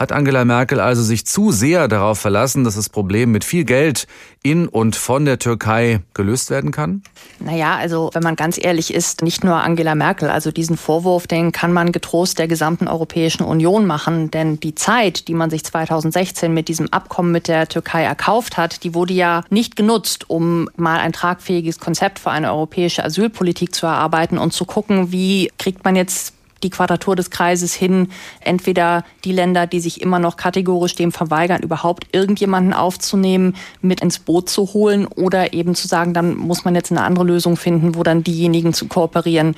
Hat 0.00 0.12
Angela 0.12 0.46
Merkel 0.46 0.80
also 0.80 1.02
sich 1.02 1.26
zu 1.26 1.52
sehr 1.52 1.86
darauf 1.86 2.18
verlassen, 2.18 2.64
dass 2.64 2.74
das 2.74 2.88
Problem 2.88 3.32
mit 3.32 3.44
viel 3.44 3.64
Geld 3.64 4.06
in 4.42 4.66
und 4.66 4.96
von 4.96 5.26
der 5.26 5.38
Türkei 5.38 6.00
gelöst 6.14 6.48
werden 6.48 6.70
kann? 6.70 7.02
Naja, 7.38 7.76
also 7.76 8.08
wenn 8.14 8.22
man 8.22 8.34
ganz 8.34 8.56
ehrlich 8.56 8.94
ist, 8.94 9.20
nicht 9.20 9.44
nur 9.44 9.56
Angela 9.56 9.94
Merkel. 9.94 10.30
Also 10.30 10.52
diesen 10.52 10.78
Vorwurf, 10.78 11.26
den 11.26 11.52
kann 11.52 11.74
man 11.74 11.92
getrost 11.92 12.38
der 12.38 12.48
gesamten 12.48 12.88
Europäischen 12.88 13.42
Union 13.42 13.86
machen. 13.86 14.30
Denn 14.30 14.58
die 14.58 14.74
Zeit, 14.74 15.28
die 15.28 15.34
man 15.34 15.50
sich 15.50 15.64
2016 15.64 16.54
mit 16.54 16.68
diesem 16.68 16.90
Abkommen 16.90 17.30
mit 17.30 17.46
der 17.46 17.68
Türkei 17.68 18.02
erkauft 18.02 18.56
hat, 18.56 18.84
die 18.84 18.94
wurde 18.94 19.12
ja 19.12 19.42
nicht 19.50 19.76
genutzt, 19.76 20.30
um 20.30 20.70
mal 20.76 20.98
ein 20.98 21.12
tragfähiges 21.12 21.78
Konzept 21.78 22.20
für 22.20 22.30
eine 22.30 22.50
europäische 22.54 23.04
Asylpolitik 23.04 23.74
zu 23.74 23.84
erarbeiten 23.84 24.38
und 24.38 24.54
zu 24.54 24.64
gucken, 24.64 25.12
wie 25.12 25.52
kriegt 25.58 25.84
man 25.84 25.94
jetzt 25.94 26.32
die 26.62 26.70
Quadratur 26.70 27.16
des 27.16 27.30
Kreises 27.30 27.74
hin, 27.74 28.08
entweder 28.40 29.04
die 29.24 29.32
Länder, 29.32 29.66
die 29.66 29.80
sich 29.80 30.00
immer 30.00 30.18
noch 30.18 30.36
kategorisch 30.36 30.94
dem 30.94 31.12
verweigern, 31.12 31.62
überhaupt 31.62 32.06
irgendjemanden 32.12 32.72
aufzunehmen, 32.72 33.56
mit 33.80 34.00
ins 34.00 34.18
Boot 34.18 34.48
zu 34.48 34.72
holen 34.72 35.06
oder 35.06 35.52
eben 35.52 35.74
zu 35.74 35.88
sagen, 35.88 36.14
dann 36.14 36.36
muss 36.36 36.64
man 36.64 36.74
jetzt 36.74 36.90
eine 36.90 37.02
andere 37.02 37.24
Lösung 37.24 37.56
finden, 37.56 37.94
wo 37.94 38.02
dann 38.02 38.24
diejenigen 38.24 38.72
zu 38.72 38.88
kooperieren, 38.88 39.54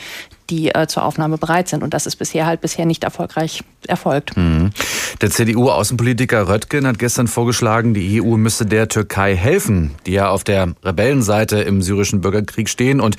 die 0.51 0.75
äh, 0.75 0.87
zur 0.87 1.05
Aufnahme 1.05 1.39
bereit 1.39 1.69
sind. 1.69 1.83
Und 1.83 1.95
das 1.95 2.07
ist 2.07 2.17
bisher 2.17 2.47
halt 2.47 2.61
bisher 2.61 2.87
nicht 2.87 3.05
erfolgreich 3.05 3.63
erfolgt. 3.87 4.37
Mhm. 4.37 4.71
Der 5.21 5.31
CDU-Außenpolitiker 5.31 6.49
Röttgen 6.49 6.87
hat 6.87 6.99
gestern 6.99 7.29
vorgeschlagen, 7.29 7.95
die 7.95 8.21
EU 8.23 8.37
müsse 8.37 8.67
der 8.67 8.89
Türkei 8.89 9.37
helfen, 9.37 9.93
die 10.07 10.13
ja 10.13 10.31
auf 10.31 10.45
der 10.45 10.75
Rebellenseite 10.85 11.61
im 11.61 11.83
syrischen 11.83 12.21
Bürgerkrieg 12.21 12.69
stehen 12.69 13.01
und 13.01 13.17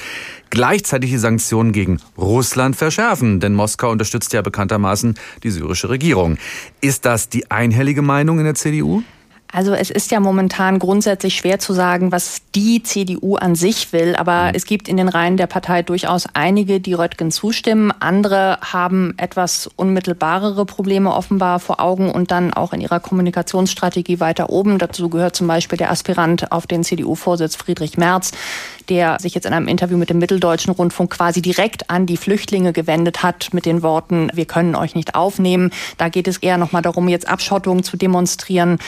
gleichzeitig 0.50 1.12
die 1.12 1.18
Sanktionen 1.18 1.72
gegen 1.72 2.00
Russland 2.18 2.76
verschärfen. 2.76 3.40
Denn 3.40 3.54
Moskau 3.54 3.90
unterstützt 3.92 4.34
ja 4.34 4.42
bekanntermaßen 4.42 5.16
die 5.44 5.52
syrische 5.52 5.90
Regierung. 5.90 6.38
Ist 6.82 7.06
das 7.06 7.30
die 7.30 7.50
einhellige 7.52 8.02
Meinung 8.02 8.40
in 8.40 8.46
der 8.46 8.56
CDU? 8.56 9.04
Also 9.54 9.74
es 9.76 9.92
ist 9.92 10.10
ja 10.10 10.20
momentan 10.20 10.80
grundsätzlich 10.80 11.36
schwer 11.36 11.60
zu 11.60 11.74
sagen, 11.74 12.12
was 12.12 12.42
die 12.56 12.82
CDU 12.82 13.36
an 13.36 13.54
sich 13.54 13.94
will, 13.94 14.16
aber 14.16 14.46
mhm. 14.46 14.52
es 14.56 14.66
gibt 14.66 14.88
in 14.88 14.98
den 14.98 15.08
Reihen 15.08 15.38
der 15.38 15.46
Partei 15.46 15.84
durchaus 15.84 16.26
einige, 16.34 16.80
die 16.80 16.96
Röttgen 16.96 17.30
zustimmen. 17.30 17.94
Andere 18.00 18.58
haben 18.62 19.14
etwas 19.18 19.70
unmittelbarere 19.76 20.66
Probleme 20.66 21.14
offenbar 21.14 21.60
vor 21.60 21.80
Augen 21.80 22.10
und 22.10 22.32
dann 22.32 22.52
auch 22.52 22.74
in 22.74 22.82
ihrer 22.82 23.00
Kommunikationsstrategie 23.00 24.20
weiter 24.20 24.50
oben. 24.50 24.80
Dazu 24.80 25.08
gehört 25.08 25.36
zum 25.36 25.46
Beispiel 25.46 25.78
der 25.78 25.92
Aspirant 25.92 26.52
auf 26.52 26.66
den 26.66 26.84
CDU-Vorsitz 26.84 27.56
Friedrich 27.56 27.96
Merz, 27.96 28.32
der 28.90 29.18
sich 29.20 29.36
jetzt 29.36 29.46
in 29.46 29.54
einem 29.54 29.68
Interview 29.68 29.98
mit 29.98 30.10
dem 30.10 30.18
Mitteldeutschen 30.18 30.74
Rundfunk 30.74 31.12
quasi 31.12 31.44
direkt 31.44 31.92
an 31.92 32.08
die 32.08 32.18
Flüchtlinge 32.18 32.74
gewendet 32.74 33.22
hat 33.22 33.50
mit 33.54 33.68
den 33.68 33.84
Worten, 33.84 34.32
wir 34.34 34.46
können 34.46 34.76
euch 34.76 34.96
nicht 34.96 35.14
aufnehmen. 35.14 35.72
Da 36.00 36.10
geht 36.10 36.28
es 36.28 36.38
eher 36.38 36.58
nochmal 36.58 36.82
darum, 36.82 37.08
jetzt 37.08 37.28
Abschottung 37.28 37.84
zu 37.84 37.98
demonstrieren. 37.98 38.80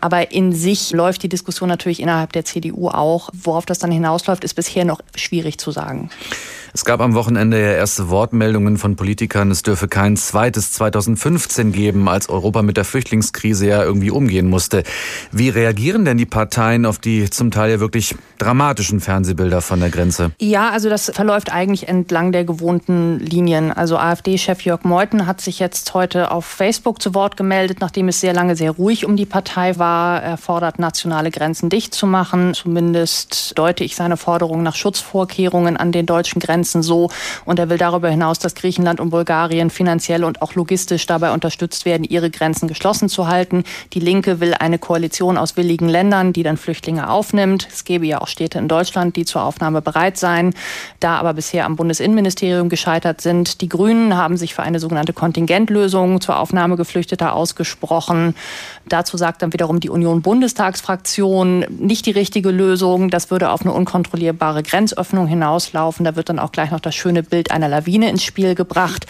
Aber 0.00 0.32
in 0.32 0.52
sich 0.52 0.92
läuft 0.92 1.22
die 1.22 1.28
Diskussion 1.28 1.68
natürlich 1.68 2.00
innerhalb 2.00 2.32
der 2.32 2.44
CDU 2.44 2.88
auch. 2.88 3.30
Worauf 3.32 3.66
das 3.66 3.78
dann 3.78 3.90
hinausläuft, 3.90 4.44
ist 4.44 4.54
bisher 4.54 4.84
noch 4.84 5.00
schwierig 5.14 5.58
zu 5.58 5.70
sagen. 5.70 6.10
Es 6.74 6.84
gab 6.84 7.00
am 7.00 7.14
Wochenende 7.14 7.60
ja 7.60 7.72
erste 7.72 8.10
Wortmeldungen 8.10 8.76
von 8.76 8.94
Politikern, 8.94 9.50
es 9.50 9.62
dürfe 9.62 9.88
kein 9.88 10.16
zweites 10.16 10.72
2015 10.72 11.72
geben, 11.72 12.08
als 12.08 12.28
Europa 12.28 12.62
mit 12.62 12.76
der 12.76 12.84
Flüchtlingskrise 12.84 13.66
ja 13.66 13.82
irgendwie 13.82 14.10
umgehen 14.10 14.48
musste. 14.48 14.82
Wie 15.32 15.48
reagieren 15.48 16.04
denn 16.04 16.18
die 16.18 16.26
Parteien 16.26 16.84
auf 16.84 16.98
die 16.98 17.30
zum 17.30 17.50
Teil 17.50 17.70
ja 17.70 17.80
wirklich 17.80 18.14
dramatischen 18.38 19.00
Fernsehbilder 19.00 19.62
von 19.62 19.80
der 19.80 19.90
Grenze? 19.90 20.32
Ja, 20.38 20.70
also 20.70 20.90
das 20.90 21.10
verläuft 21.14 21.50
eigentlich 21.52 21.88
entlang 21.88 22.32
der 22.32 22.44
gewohnten 22.44 23.18
Linien. 23.18 23.72
Also 23.72 23.96
AfD-Chef 23.96 24.62
Jörg 24.62 24.84
Meuthen 24.84 25.26
hat 25.26 25.40
sich 25.40 25.58
jetzt 25.58 25.94
heute 25.94 26.30
auf 26.30 26.44
Facebook 26.44 27.00
zu 27.00 27.14
Wort 27.14 27.36
gemeldet, 27.36 27.78
nachdem 27.80 28.08
es 28.08 28.20
sehr 28.20 28.34
lange 28.34 28.56
sehr 28.56 28.72
ruhig 28.72 29.06
um 29.06 29.16
die 29.16 29.26
Partei 29.26 29.78
war. 29.78 30.22
Er 30.22 30.36
fordert, 30.36 30.78
nationale 30.78 31.30
Grenzen 31.30 31.70
dicht 31.70 31.94
zu 31.94 32.06
machen. 32.06 32.52
Zumindest 32.54 33.58
deute 33.58 33.84
ich 33.84 33.96
seine 33.96 34.16
Forderung 34.16 34.62
nach 34.62 34.74
Schutzvorkehrungen 34.74 35.76
an 35.76 35.92
den 35.92 36.04
deutschen 36.06 36.40
Grenzen 36.40 36.57
Grenzen 36.58 36.82
so. 36.82 37.08
Und 37.44 37.58
er 37.58 37.70
will 37.70 37.78
darüber 37.78 38.08
hinaus, 38.08 38.40
dass 38.40 38.54
Griechenland 38.54 38.98
und 38.98 39.10
Bulgarien 39.10 39.70
finanziell 39.70 40.24
und 40.24 40.42
auch 40.42 40.54
logistisch 40.54 41.06
dabei 41.06 41.32
unterstützt 41.32 41.84
werden, 41.84 42.02
ihre 42.04 42.30
Grenzen 42.30 42.66
geschlossen 42.66 43.08
zu 43.08 43.28
halten. 43.28 43.62
Die 43.92 44.00
Linke 44.00 44.40
will 44.40 44.54
eine 44.54 44.78
Koalition 44.78 45.38
aus 45.38 45.56
willigen 45.56 45.88
Ländern, 45.88 46.32
die 46.32 46.42
dann 46.42 46.56
Flüchtlinge 46.56 47.08
aufnimmt. 47.08 47.68
Es 47.70 47.84
gäbe 47.84 48.06
ja 48.06 48.20
auch 48.20 48.26
Städte 48.26 48.58
in 48.58 48.66
Deutschland, 48.66 49.14
die 49.14 49.24
zur 49.24 49.44
Aufnahme 49.44 49.80
bereit 49.82 50.16
seien, 50.16 50.52
da 50.98 51.16
aber 51.18 51.34
bisher 51.34 51.64
am 51.64 51.76
Bundesinnenministerium 51.76 52.68
gescheitert 52.68 53.20
sind. 53.20 53.60
Die 53.60 53.68
Grünen 53.68 54.16
haben 54.16 54.36
sich 54.36 54.54
für 54.54 54.62
eine 54.62 54.80
sogenannte 54.80 55.12
Kontingentlösung 55.12 56.20
zur 56.20 56.38
Aufnahme 56.38 56.76
Geflüchteter 56.76 57.34
ausgesprochen. 57.34 58.34
Dazu 58.88 59.16
sagt 59.16 59.42
dann 59.42 59.52
wiederum 59.52 59.78
die 59.80 59.90
Union-Bundestagsfraktion 59.90 61.66
nicht 61.78 62.06
die 62.06 62.10
richtige 62.10 62.50
Lösung. 62.50 63.10
Das 63.10 63.30
würde 63.30 63.50
auf 63.50 63.60
eine 63.60 63.72
unkontrollierbare 63.72 64.62
Grenzöffnung 64.62 65.28
hinauslaufen. 65.28 66.04
Da 66.04 66.16
wird 66.16 66.28
dann 66.28 66.38
auch 66.38 66.47
gleich 66.52 66.70
noch 66.70 66.80
das 66.80 66.94
schöne 66.94 67.22
Bild 67.22 67.50
einer 67.50 67.68
Lawine 67.68 68.08
ins 68.10 68.22
Spiel 68.22 68.54
gebracht. 68.54 69.06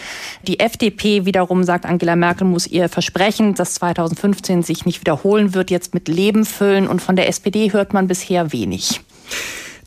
Die 0.47 0.59
FDP 0.59 1.25
wiederum 1.25 1.63
sagt, 1.63 1.85
Angela 1.85 2.15
Merkel 2.15 2.47
muss 2.47 2.67
ihr 2.67 2.89
Versprechen, 2.89 3.55
das 3.55 3.75
2015 3.75 4.63
sich 4.63 4.85
nicht 4.85 5.01
wiederholen 5.01 5.53
wird, 5.53 5.71
jetzt 5.71 5.93
mit 5.93 6.07
Leben 6.07 6.45
füllen. 6.45 6.87
Und 6.87 7.01
von 7.01 7.15
der 7.15 7.27
SPD 7.27 7.71
hört 7.73 7.93
man 7.93 8.07
bisher 8.07 8.51
wenig. 8.51 9.01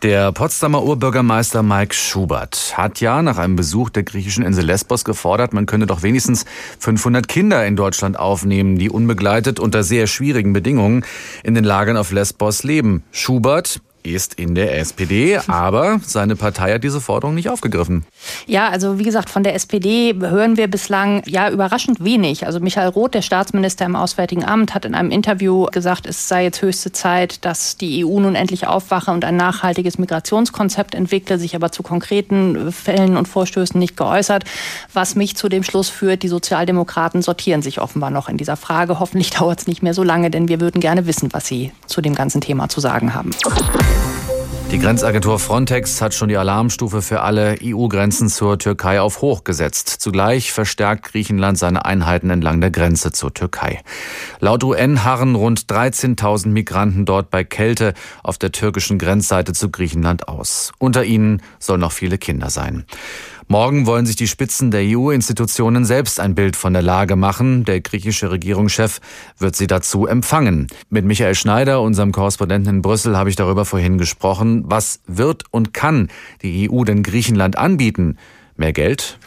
Der 0.02 0.32
Potsdamer 0.32 0.82
Urbürgermeister 0.82 1.62
Mike 1.62 1.94
Schubert 1.94 2.76
hat 2.76 3.00
ja 3.00 3.22
nach 3.22 3.38
einem 3.38 3.54
Besuch 3.54 3.88
der 3.88 4.02
griechischen 4.02 4.44
Insel 4.44 4.64
Lesbos 4.64 5.04
gefordert, 5.04 5.52
man 5.52 5.66
könne 5.66 5.86
doch 5.86 6.02
wenigstens 6.02 6.44
500 6.80 7.28
Kinder 7.28 7.64
in 7.64 7.76
Deutschland 7.76 8.18
aufnehmen, 8.18 8.78
die 8.78 8.90
unbegleitet 8.90 9.60
unter 9.60 9.84
sehr 9.84 10.08
schwierigen 10.08 10.52
Bedingungen 10.52 11.04
in 11.44 11.54
den 11.54 11.62
Lagern 11.62 11.96
auf 11.96 12.10
Lesbos 12.10 12.64
leben. 12.64 13.04
Schubert 13.12 13.80
ist 14.02 14.34
in 14.34 14.54
der 14.54 14.78
SPD, 14.78 15.38
aber 15.46 16.00
seine 16.04 16.36
Partei 16.36 16.74
hat 16.74 16.84
diese 16.84 17.00
Forderung 17.00 17.34
nicht 17.34 17.48
aufgegriffen. 17.48 18.04
Ja, 18.46 18.68
also 18.68 18.98
wie 18.98 19.04
gesagt, 19.04 19.30
von 19.30 19.42
der 19.42 19.54
SPD 19.54 20.14
hören 20.18 20.56
wir 20.56 20.68
bislang 20.68 21.22
ja 21.26 21.50
überraschend 21.50 22.04
wenig. 22.04 22.46
Also 22.46 22.60
Michael 22.60 22.88
Roth, 22.88 23.14
der 23.14 23.22
Staatsminister 23.22 23.84
im 23.84 23.96
Auswärtigen 23.96 24.44
Amt, 24.44 24.74
hat 24.74 24.84
in 24.84 24.94
einem 24.94 25.10
Interview 25.10 25.66
gesagt, 25.66 26.06
es 26.06 26.28
sei 26.28 26.44
jetzt 26.44 26.62
höchste 26.62 26.92
Zeit, 26.92 27.44
dass 27.44 27.76
die 27.76 28.04
EU 28.04 28.20
nun 28.20 28.34
endlich 28.34 28.66
aufwache 28.66 29.10
und 29.10 29.24
ein 29.24 29.36
nachhaltiges 29.36 29.98
Migrationskonzept 29.98 30.94
entwickle, 30.94 31.38
sich 31.38 31.54
aber 31.54 31.72
zu 31.72 31.82
konkreten 31.82 32.72
Fällen 32.72 33.16
und 33.16 33.28
Vorstößen 33.28 33.78
nicht 33.78 33.96
geäußert, 33.96 34.44
was 34.92 35.14
mich 35.14 35.36
zu 35.36 35.48
dem 35.48 35.62
Schluss 35.62 35.88
führt, 35.88 36.22
die 36.22 36.28
Sozialdemokraten 36.28 37.22
sortieren 37.22 37.62
sich 37.62 37.80
offenbar 37.80 38.10
noch 38.10 38.28
in 38.28 38.36
dieser 38.36 38.56
Frage. 38.56 38.98
Hoffentlich 39.00 39.30
dauert 39.38 39.60
es 39.60 39.66
nicht 39.66 39.82
mehr 39.82 39.94
so 39.94 40.02
lange, 40.02 40.30
denn 40.30 40.48
wir 40.48 40.60
würden 40.60 40.80
gerne 40.80 41.06
wissen, 41.06 41.28
was 41.32 41.46
sie 41.46 41.72
zu 41.86 42.00
dem 42.00 42.14
ganzen 42.14 42.40
Thema 42.40 42.68
zu 42.68 42.80
sagen 42.80 43.14
haben. 43.14 43.30
Die 44.72 44.78
Grenzagentur 44.78 45.38
Frontex 45.38 46.00
hat 46.00 46.14
schon 46.14 46.30
die 46.30 46.38
Alarmstufe 46.38 47.02
für 47.02 47.20
alle 47.20 47.58
EU-Grenzen 47.62 48.30
zur 48.30 48.58
Türkei 48.58 49.02
auf 49.02 49.20
hoch 49.20 49.44
gesetzt. 49.44 49.86
Zugleich 49.88 50.50
verstärkt 50.50 51.12
Griechenland 51.12 51.58
seine 51.58 51.84
Einheiten 51.84 52.30
entlang 52.30 52.62
der 52.62 52.70
Grenze 52.70 53.12
zur 53.12 53.34
Türkei. 53.34 53.82
Laut 54.40 54.64
UN 54.64 55.04
harren 55.04 55.34
rund 55.34 55.66
13.000 55.66 56.48
Migranten 56.48 57.04
dort 57.04 57.28
bei 57.30 57.44
Kälte 57.44 57.92
auf 58.22 58.38
der 58.38 58.50
türkischen 58.50 58.98
Grenzseite 58.98 59.52
zu 59.52 59.70
Griechenland 59.70 60.26
aus. 60.28 60.72
Unter 60.78 61.04
ihnen 61.04 61.42
sollen 61.58 61.82
noch 61.82 61.92
viele 61.92 62.16
Kinder 62.16 62.48
sein. 62.48 62.86
Morgen 63.48 63.86
wollen 63.86 64.06
sich 64.06 64.16
die 64.16 64.28
Spitzen 64.28 64.70
der 64.70 64.82
EU-Institutionen 64.84 65.84
selbst 65.84 66.20
ein 66.20 66.34
Bild 66.34 66.56
von 66.56 66.72
der 66.72 66.82
Lage 66.82 67.16
machen. 67.16 67.64
Der 67.64 67.80
griechische 67.80 68.30
Regierungschef 68.30 69.00
wird 69.38 69.56
sie 69.56 69.66
dazu 69.66 70.06
empfangen. 70.06 70.68
Mit 70.90 71.04
Michael 71.04 71.34
Schneider, 71.34 71.82
unserem 71.82 72.12
Korrespondenten 72.12 72.76
in 72.76 72.82
Brüssel, 72.82 73.16
habe 73.16 73.30
ich 73.30 73.36
darüber 73.36 73.64
vorhin 73.64 73.98
gesprochen. 73.98 74.62
Was 74.66 75.00
wird 75.06 75.44
und 75.50 75.74
kann 75.74 76.08
die 76.42 76.70
EU 76.70 76.84
denn 76.84 77.02
Griechenland 77.02 77.58
anbieten? 77.58 78.16
Mehr 78.56 78.72
Geld? 78.72 79.18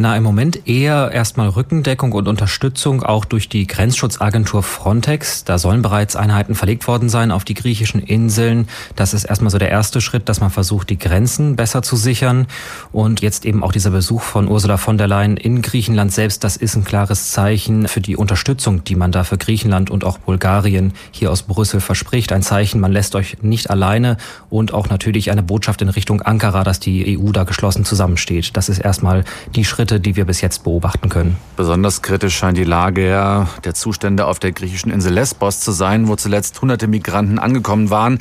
Na, 0.00 0.16
im 0.16 0.22
Moment 0.22 0.68
eher 0.68 1.10
erstmal 1.10 1.48
Rückendeckung 1.48 2.12
und 2.12 2.28
Unterstützung 2.28 3.02
auch 3.02 3.24
durch 3.24 3.48
die 3.48 3.66
Grenzschutzagentur 3.66 4.62
Frontex. 4.62 5.42
Da 5.42 5.58
sollen 5.58 5.82
bereits 5.82 6.14
Einheiten 6.14 6.54
verlegt 6.54 6.86
worden 6.86 7.08
sein 7.08 7.32
auf 7.32 7.42
die 7.42 7.54
griechischen 7.54 8.00
Inseln. 8.00 8.68
Das 8.94 9.12
ist 9.12 9.24
erstmal 9.24 9.50
so 9.50 9.58
der 9.58 9.70
erste 9.70 10.00
Schritt, 10.00 10.28
dass 10.28 10.40
man 10.40 10.50
versucht, 10.50 10.90
die 10.90 11.00
Grenzen 11.00 11.56
besser 11.56 11.82
zu 11.82 11.96
sichern. 11.96 12.46
Und 12.92 13.22
jetzt 13.22 13.44
eben 13.44 13.64
auch 13.64 13.72
dieser 13.72 13.90
Besuch 13.90 14.22
von 14.22 14.46
Ursula 14.46 14.76
von 14.76 14.98
der 14.98 15.08
Leyen 15.08 15.36
in 15.36 15.62
Griechenland 15.62 16.12
selbst, 16.12 16.44
das 16.44 16.56
ist 16.56 16.76
ein 16.76 16.84
klares 16.84 17.32
Zeichen 17.32 17.88
für 17.88 18.00
die 18.00 18.16
Unterstützung, 18.16 18.84
die 18.84 18.94
man 18.94 19.10
da 19.10 19.24
für 19.24 19.36
Griechenland 19.36 19.90
und 19.90 20.04
auch 20.04 20.18
Bulgarien 20.18 20.92
hier 21.10 21.32
aus 21.32 21.42
Brüssel 21.42 21.80
verspricht. 21.80 22.30
Ein 22.30 22.42
Zeichen, 22.42 22.78
man 22.78 22.92
lässt 22.92 23.16
euch 23.16 23.38
nicht 23.42 23.68
alleine 23.68 24.16
und 24.48 24.72
auch 24.72 24.88
natürlich 24.88 25.32
eine 25.32 25.42
Botschaft 25.42 25.82
in 25.82 25.88
Richtung 25.88 26.22
Ankara, 26.22 26.62
dass 26.62 26.78
die 26.78 27.18
EU 27.18 27.32
da 27.32 27.42
geschlossen 27.42 27.84
zusammensteht. 27.84 28.56
Das 28.56 28.68
ist 28.68 28.78
erstmal 28.78 29.24
die 29.56 29.64
Schritte, 29.64 29.87
Schritte, 29.88 30.00
die 30.00 30.16
wir 30.16 30.26
bis 30.26 30.42
jetzt 30.42 30.64
beobachten 30.64 31.08
können. 31.08 31.38
Besonders 31.56 32.02
kritisch 32.02 32.36
scheint 32.36 32.58
die 32.58 32.64
Lage 32.64 33.46
der 33.64 33.74
Zustände 33.74 34.26
auf 34.26 34.38
der 34.38 34.52
griechischen 34.52 34.92
Insel 34.92 35.14
Lesbos 35.14 35.60
zu 35.60 35.72
sein, 35.72 36.08
wo 36.08 36.16
zuletzt 36.16 36.60
hunderte 36.60 36.88
Migranten 36.88 37.38
angekommen 37.38 37.88
waren. 37.88 38.18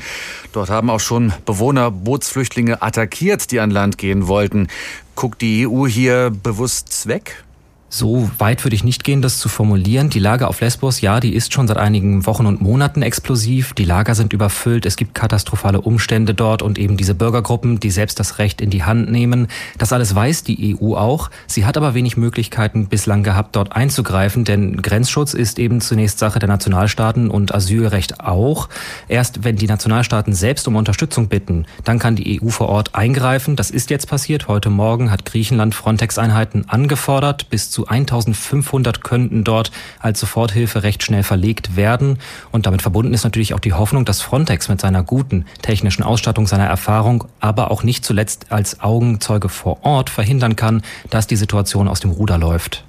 Dort 0.53 0.69
haben 0.69 0.89
auch 0.89 1.01
schon 1.01 1.33
Bewohner 1.45 1.91
Bootsflüchtlinge 1.91 2.81
attackiert, 2.81 3.51
die 3.51 3.59
an 3.59 3.71
Land 3.71 3.97
gehen 3.97 4.29
wollten. 4.29 4.69
Guckt 5.15 5.41
die 5.41 5.67
EU 5.67 5.87
hier 5.87 6.31
bewusst 6.31 7.05
weg? 7.07 7.43
So 7.89 8.29
weit 8.37 8.65
würde 8.65 8.75
ich 8.75 8.83
nicht 8.83 9.05
gehen, 9.05 9.21
das 9.21 9.39
zu 9.39 9.47
formulieren. 9.47 10.09
Die 10.09 10.19
Lage 10.19 10.49
auf 10.49 10.59
Lesbos, 10.59 10.99
ja, 10.99 11.21
die 11.21 11.33
ist 11.33 11.53
schon 11.53 11.69
seit 11.69 11.77
einigen 11.77 12.25
Wochen 12.25 12.45
und 12.45 12.59
Monaten 12.59 13.01
explosiv. 13.01 13.73
Die 13.73 13.85
Lager 13.85 14.13
sind 14.13 14.33
überfüllt. 14.33 14.85
Es 14.85 14.97
gibt 14.97 15.15
katastrophale 15.15 15.79
Umstände 15.79 16.33
dort 16.33 16.61
und 16.61 16.77
eben 16.77 16.97
diese 16.97 17.15
Bürgergruppen, 17.15 17.79
die 17.79 17.89
selbst 17.89 18.19
das 18.19 18.39
Recht 18.39 18.59
in 18.59 18.71
die 18.71 18.83
Hand 18.83 19.09
nehmen. 19.09 19.47
Das 19.77 19.93
alles 19.93 20.13
weiß 20.13 20.43
die 20.43 20.75
EU 20.75 20.95
auch. 20.95 21.29
Sie 21.47 21.65
hat 21.65 21.77
aber 21.77 21.93
wenig 21.93 22.17
Möglichkeiten 22.17 22.87
bislang 22.87 23.23
gehabt, 23.23 23.55
dort 23.55 23.71
einzugreifen, 23.71 24.43
denn 24.43 24.81
Grenzschutz 24.81 25.33
ist 25.33 25.57
eben 25.57 25.79
zunächst 25.79 26.19
Sache 26.19 26.39
der 26.39 26.49
Nationalstaaten 26.49 27.29
und 27.29 27.55
Asylrecht 27.55 28.19
auch. 28.19 28.67
Erst 29.07 29.45
wenn 29.45 29.55
die 29.55 29.67
Nationalstaaten 29.67 30.33
selbst 30.33 30.67
um 30.67 30.75
Unterstützung 30.75 31.29
bitten, 31.29 31.65
dann 31.85 31.99
kann 31.99 32.17
die 32.17 32.41
EU 32.41 32.49
vor 32.49 32.67
Ort 32.67 32.95
eingreifen. 32.95 33.55
Das 33.55 33.71
ist 33.71 33.89
jetzt 33.89 34.09
passiert. 34.09 34.49
Heute 34.49 34.69
Morgen 34.69 35.09
hat 35.09 35.23
Griechenland 35.23 35.73
Frontex-Einheiten 35.73 36.65
angefordert. 36.67 37.49
Bis 37.49 37.76
zu 37.77 37.85
1500 37.85 39.03
könnten 39.03 39.43
dort 39.43 39.69
als 39.99 40.19
Soforthilfe 40.19 40.81
recht 40.81 41.03
schnell 41.03 41.21
verlegt 41.21 41.75
werden. 41.75 42.17
Und 42.51 42.65
damit 42.65 42.81
verbunden 42.81 43.13
ist 43.13 43.23
natürlich 43.23 43.53
auch 43.53 43.59
die 43.59 43.73
Hoffnung, 43.73 44.03
dass 44.03 44.19
Frontex 44.19 44.67
mit 44.67 44.81
seiner 44.81 45.03
guten 45.03 45.45
technischen 45.61 46.01
Ausstattung, 46.01 46.47
seiner 46.47 46.65
Erfahrung, 46.65 47.25
aber 47.39 47.69
auch 47.69 47.83
nicht 47.83 48.03
zuletzt 48.03 48.51
als 48.51 48.79
Augenzeuge 48.79 49.47
vor 49.47 49.85
Ort 49.85 50.09
verhindern 50.09 50.55
kann, 50.55 50.81
dass 51.11 51.27
die 51.27 51.35
Situation 51.35 51.87
aus 51.87 51.99
dem 51.99 52.09
Ruder 52.09 52.39
läuft. 52.39 52.83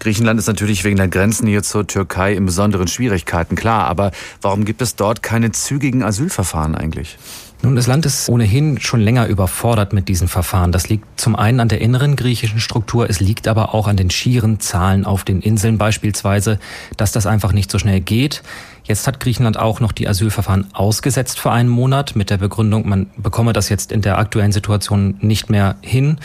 Griechenland 0.00 0.40
ist 0.40 0.48
natürlich 0.48 0.82
wegen 0.82 0.96
der 0.96 1.06
Grenznähe 1.06 1.62
zur 1.62 1.86
Türkei 1.86 2.34
in 2.34 2.44
besonderen 2.44 2.88
Schwierigkeiten, 2.88 3.54
klar. 3.54 3.86
Aber 3.86 4.10
warum 4.40 4.64
gibt 4.64 4.82
es 4.82 4.96
dort 4.96 5.22
keine 5.22 5.52
zügigen 5.52 6.02
Asylverfahren 6.02 6.74
eigentlich? 6.74 7.16
Nun, 7.64 7.76
das 7.76 7.86
Land 7.86 8.04
ist 8.06 8.28
ohnehin 8.28 8.80
schon 8.80 9.00
länger 9.00 9.28
überfordert 9.28 9.92
mit 9.92 10.08
diesen 10.08 10.26
Verfahren. 10.26 10.72
Das 10.72 10.88
liegt 10.88 11.20
zum 11.20 11.36
einen 11.36 11.60
an 11.60 11.68
der 11.68 11.80
inneren 11.80 12.16
griechischen 12.16 12.58
Struktur, 12.58 13.08
es 13.08 13.20
liegt 13.20 13.46
aber 13.46 13.72
auch 13.72 13.86
an 13.86 13.96
den 13.96 14.10
schieren 14.10 14.58
Zahlen 14.58 15.06
auf 15.06 15.22
den 15.22 15.40
Inseln 15.40 15.78
beispielsweise, 15.78 16.58
dass 16.96 17.12
das 17.12 17.24
einfach 17.24 17.52
nicht 17.52 17.70
so 17.70 17.78
schnell 17.78 18.00
geht. 18.00 18.42
Jetzt 18.84 19.06
hat 19.06 19.20
Griechenland 19.20 19.58
auch 19.58 19.78
noch 19.78 19.92
die 19.92 20.08
Asylverfahren 20.08 20.66
ausgesetzt 20.74 21.38
für 21.38 21.52
einen 21.52 21.68
Monat 21.68 22.16
mit 22.16 22.30
der 22.30 22.38
Begründung, 22.38 22.88
man 22.88 23.06
bekomme 23.16 23.52
das 23.52 23.68
jetzt 23.68 23.92
in 23.92 24.02
der 24.02 24.18
aktuellen 24.18 24.50
Situation 24.50 25.14
nicht 25.20 25.50
mehr 25.50 25.76
hin. 25.82 26.18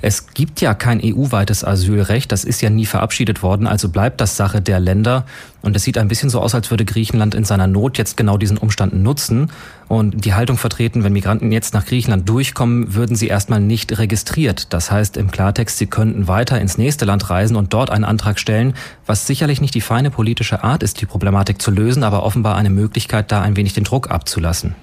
Es 0.00 0.28
gibt 0.28 0.62
ja 0.62 0.72
kein 0.72 1.02
EU-weites 1.04 1.64
Asylrecht, 1.64 2.32
das 2.32 2.44
ist 2.44 2.62
ja 2.62 2.70
nie 2.70 2.86
verabschiedet 2.86 3.42
worden, 3.42 3.66
also 3.66 3.90
bleibt 3.90 4.22
das 4.22 4.38
Sache 4.38 4.62
der 4.62 4.80
Länder. 4.80 5.26
Und 5.60 5.74
es 5.74 5.82
sieht 5.82 5.98
ein 5.98 6.08
bisschen 6.08 6.30
so 6.30 6.40
aus, 6.40 6.54
als 6.54 6.70
würde 6.70 6.84
Griechenland 6.84 7.34
in 7.34 7.44
seiner 7.44 7.66
Not 7.66 7.98
jetzt 7.98 8.16
genau 8.16 8.38
diesen 8.38 8.58
Umstand 8.58 8.94
nutzen 8.94 9.50
und 9.88 10.24
die 10.24 10.34
Haltung 10.34 10.56
vertreten, 10.56 11.02
wenn 11.02 11.12
Migranten 11.12 11.50
jetzt 11.50 11.74
nach 11.74 11.86
Griechenland 11.86 12.28
durchkommen, 12.28 12.94
würden 12.94 13.16
sie 13.16 13.26
erstmal 13.26 13.60
nicht 13.60 13.98
registriert. 13.98 14.72
Das 14.72 14.90
heißt 14.90 15.16
im 15.16 15.30
Klartext, 15.30 15.78
sie 15.78 15.86
könnten 15.86 16.28
weiter 16.28 16.60
ins 16.60 16.78
nächste 16.78 17.06
Land 17.06 17.28
reisen 17.30 17.56
und 17.56 17.72
dort 17.72 17.90
einen 17.90 18.04
Antrag 18.04 18.38
stellen, 18.38 18.74
was 19.06 19.26
sicherlich 19.26 19.60
nicht 19.60 19.74
die 19.74 19.80
feine 19.80 20.10
politische 20.10 20.62
Art 20.62 20.82
ist, 20.82 21.00
die 21.00 21.06
Problematik 21.06 21.60
zu 21.60 21.70
lösen, 21.70 22.04
aber 22.04 22.22
offenbar 22.22 22.56
eine 22.56 22.70
Möglichkeit, 22.70 23.32
da 23.32 23.40
ein 23.40 23.56
wenig 23.56 23.72
den 23.72 23.84
Druck 23.84 24.10
abzulassen. 24.10 24.74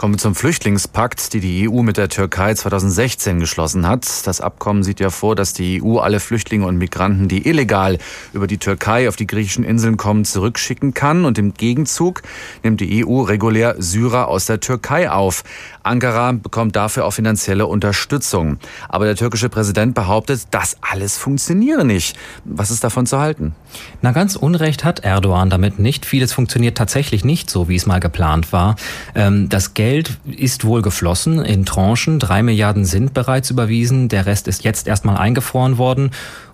Kommen 0.00 0.14
wir 0.14 0.18
zum 0.18 0.34
Flüchtlingspakt, 0.34 1.34
die 1.34 1.40
die 1.40 1.68
EU 1.68 1.82
mit 1.82 1.98
der 1.98 2.08
Türkei 2.08 2.54
2016 2.54 3.38
geschlossen 3.38 3.86
hat. 3.86 4.26
Das 4.26 4.40
Abkommen 4.40 4.82
sieht 4.82 4.98
ja 4.98 5.10
vor, 5.10 5.36
dass 5.36 5.52
die 5.52 5.82
EU 5.82 5.98
alle 5.98 6.20
Flüchtlinge 6.20 6.64
und 6.64 6.78
Migranten, 6.78 7.28
die 7.28 7.46
illegal 7.46 7.98
über 8.32 8.46
die 8.46 8.56
Türkei 8.56 9.10
auf 9.10 9.16
die 9.16 9.26
griechischen 9.26 9.62
Inseln 9.62 9.98
kommen, 9.98 10.24
zurückschicken 10.24 10.94
kann. 10.94 11.26
Und 11.26 11.36
im 11.36 11.52
Gegenzug 11.52 12.22
nimmt 12.62 12.80
die 12.80 13.04
EU 13.04 13.20
regulär 13.20 13.74
Syrer 13.78 14.28
aus 14.28 14.46
der 14.46 14.60
Türkei 14.60 15.10
auf. 15.10 15.44
Ankara 15.82 16.32
bekommt 16.32 16.76
dafür 16.76 17.04
auch 17.04 17.12
finanzielle 17.12 17.66
Unterstützung. 17.66 18.56
Aber 18.88 19.04
der 19.04 19.16
türkische 19.16 19.50
Präsident 19.50 19.94
behauptet, 19.94 20.44
das 20.50 20.78
alles 20.80 21.18
funktioniere 21.18 21.84
nicht. 21.84 22.16
Was 22.46 22.70
ist 22.70 22.84
davon 22.84 23.04
zu 23.04 23.18
halten? 23.18 23.54
Na, 24.00 24.12
ganz 24.12 24.34
Unrecht 24.34 24.82
hat 24.82 25.00
Erdogan 25.00 25.50
damit 25.50 25.78
nicht. 25.78 26.06
Vieles 26.06 26.32
funktioniert 26.32 26.78
tatsächlich 26.78 27.22
nicht 27.22 27.50
so, 27.50 27.68
wie 27.68 27.76
es 27.76 27.84
mal 27.84 28.00
geplant 28.00 28.50
war. 28.50 28.76
Ähm, 29.14 29.50
das 29.50 29.74
Geld 29.74 29.89
ist 30.26 30.64
wohl 30.64 30.82
geflossen 30.82 31.44
in 31.44 31.64
Tranchen. 31.66 32.18
Drei 32.18 32.42
Milliarden 32.42 32.84
sind 32.84 33.14
bereits 33.14 33.50
überwiesen. 33.50 34.08
Der 34.08 34.26
Rest 34.26 34.48
ist 34.48 34.64
jetzt 34.64 34.86
erstmal 34.86 35.16
eingefroren 35.16 35.78
worden. 35.78 36.10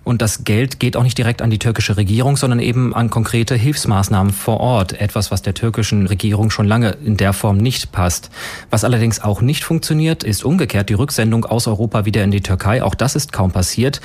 Und 0.07 0.21
das 0.21 0.45
Geld 0.45 0.79
geht 0.79 0.95
auch 0.95 1.03
nicht 1.03 1.17
direkt 1.17 1.41
an 1.41 1.49
die 1.49 1.59
türkische 1.59 1.97
Regierung, 1.97 2.37
sondern 2.37 2.61
eben 2.61 2.95
an 2.95 3.09
konkrete 3.09 3.55
Hilfsmaßnahmen 3.55 4.31
vor 4.31 4.61
Ort. 4.61 5.01
Etwas, 5.01 5.31
was 5.31 5.41
der 5.41 5.53
türkischen 5.53 6.07
Regierung 6.07 6.49
schon 6.49 6.65
lange 6.65 6.91
in 7.03 7.17
der 7.17 7.33
Form 7.33 7.57
nicht 7.57 7.91
passt. 7.91 8.29
Was 8.69 8.85
allerdings 8.85 9.19
auch 9.19 9.41
nicht 9.41 9.65
funktioniert, 9.65 10.23
ist 10.23 10.45
umgekehrt 10.45 10.87
die 10.87 10.93
Rücksendung 10.93 11.43
aus 11.43 11.67
Europa 11.67 12.05
wieder 12.05 12.23
in 12.23 12.31
die 12.31 12.39
Türkei. 12.39 12.83
Auch 12.83 12.95
das 12.95 13.17
ist 13.17 13.33
kaum 13.33 13.51
passiert. 13.51 13.99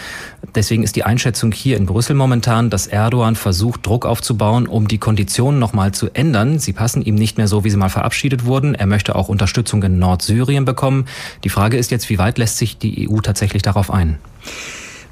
Deswegen 0.56 0.82
ist 0.82 0.96
die 0.96 1.04
Einschätzung 1.04 1.52
hier 1.52 1.76
in 1.76 1.86
Brüssel 1.86 2.16
momentan, 2.16 2.68
dass 2.68 2.88
Erdogan 2.88 3.36
versucht, 3.36 3.86
Druck 3.86 4.04
aufzubauen, 4.04 4.66
um 4.66 4.88
die 4.88 4.98
Konditionen 4.98 5.60
nochmal 5.60 5.92
zu 5.92 6.10
ändern. 6.12 6.58
Sie 6.58 6.72
passen 6.72 7.02
ihm 7.02 7.14
nicht 7.14 7.38
mehr 7.38 7.46
so, 7.46 7.62
wie 7.62 7.70
sie 7.70 7.76
mal 7.76 7.90
verabschiedet 7.90 8.44
wurden. 8.44 8.74
Er 8.74 8.86
möchte 8.86 9.14
auch 9.14 9.28
Unterstützung 9.28 9.80
in 9.84 10.00
Nordsyrien 10.00 10.64
bekommen. 10.64 11.06
Die 11.44 11.48
Frage 11.48 11.76
ist 11.76 11.92
jetzt, 11.92 12.10
wie 12.10 12.18
weit 12.18 12.38
lässt 12.38 12.58
sich 12.58 12.76
die 12.76 13.08
EU 13.08 13.20
tatsächlich 13.20 13.62
darauf 13.62 13.88
ein? 13.88 14.18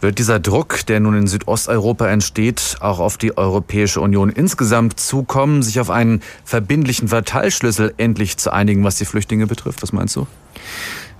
Wird 0.01 0.19
dieser 0.19 0.41
Druck, 0.41 0.87
der 0.87 0.99
nun 0.99 1.15
in 1.15 1.27
Südosteuropa 1.27 2.09
entsteht, 2.09 2.77
auch 2.81 3.01
auf 3.01 3.19
die 3.19 3.37
Europäische 3.37 4.01
Union 4.01 4.31
insgesamt 4.31 4.99
zukommen, 4.99 5.63
sich 5.63 5.79
auf 5.79 5.91
einen 5.91 6.23
verbindlichen 6.45 7.09
Verteilschlüssel 7.09 7.93
endlich 7.99 8.39
zu 8.39 8.51
einigen, 8.51 8.83
was 8.83 8.97
die 8.97 9.05
Flüchtlinge 9.05 9.47
betrifft? 9.47 9.83
Was 9.83 9.93
meinst 9.93 10.17
du? 10.17 10.27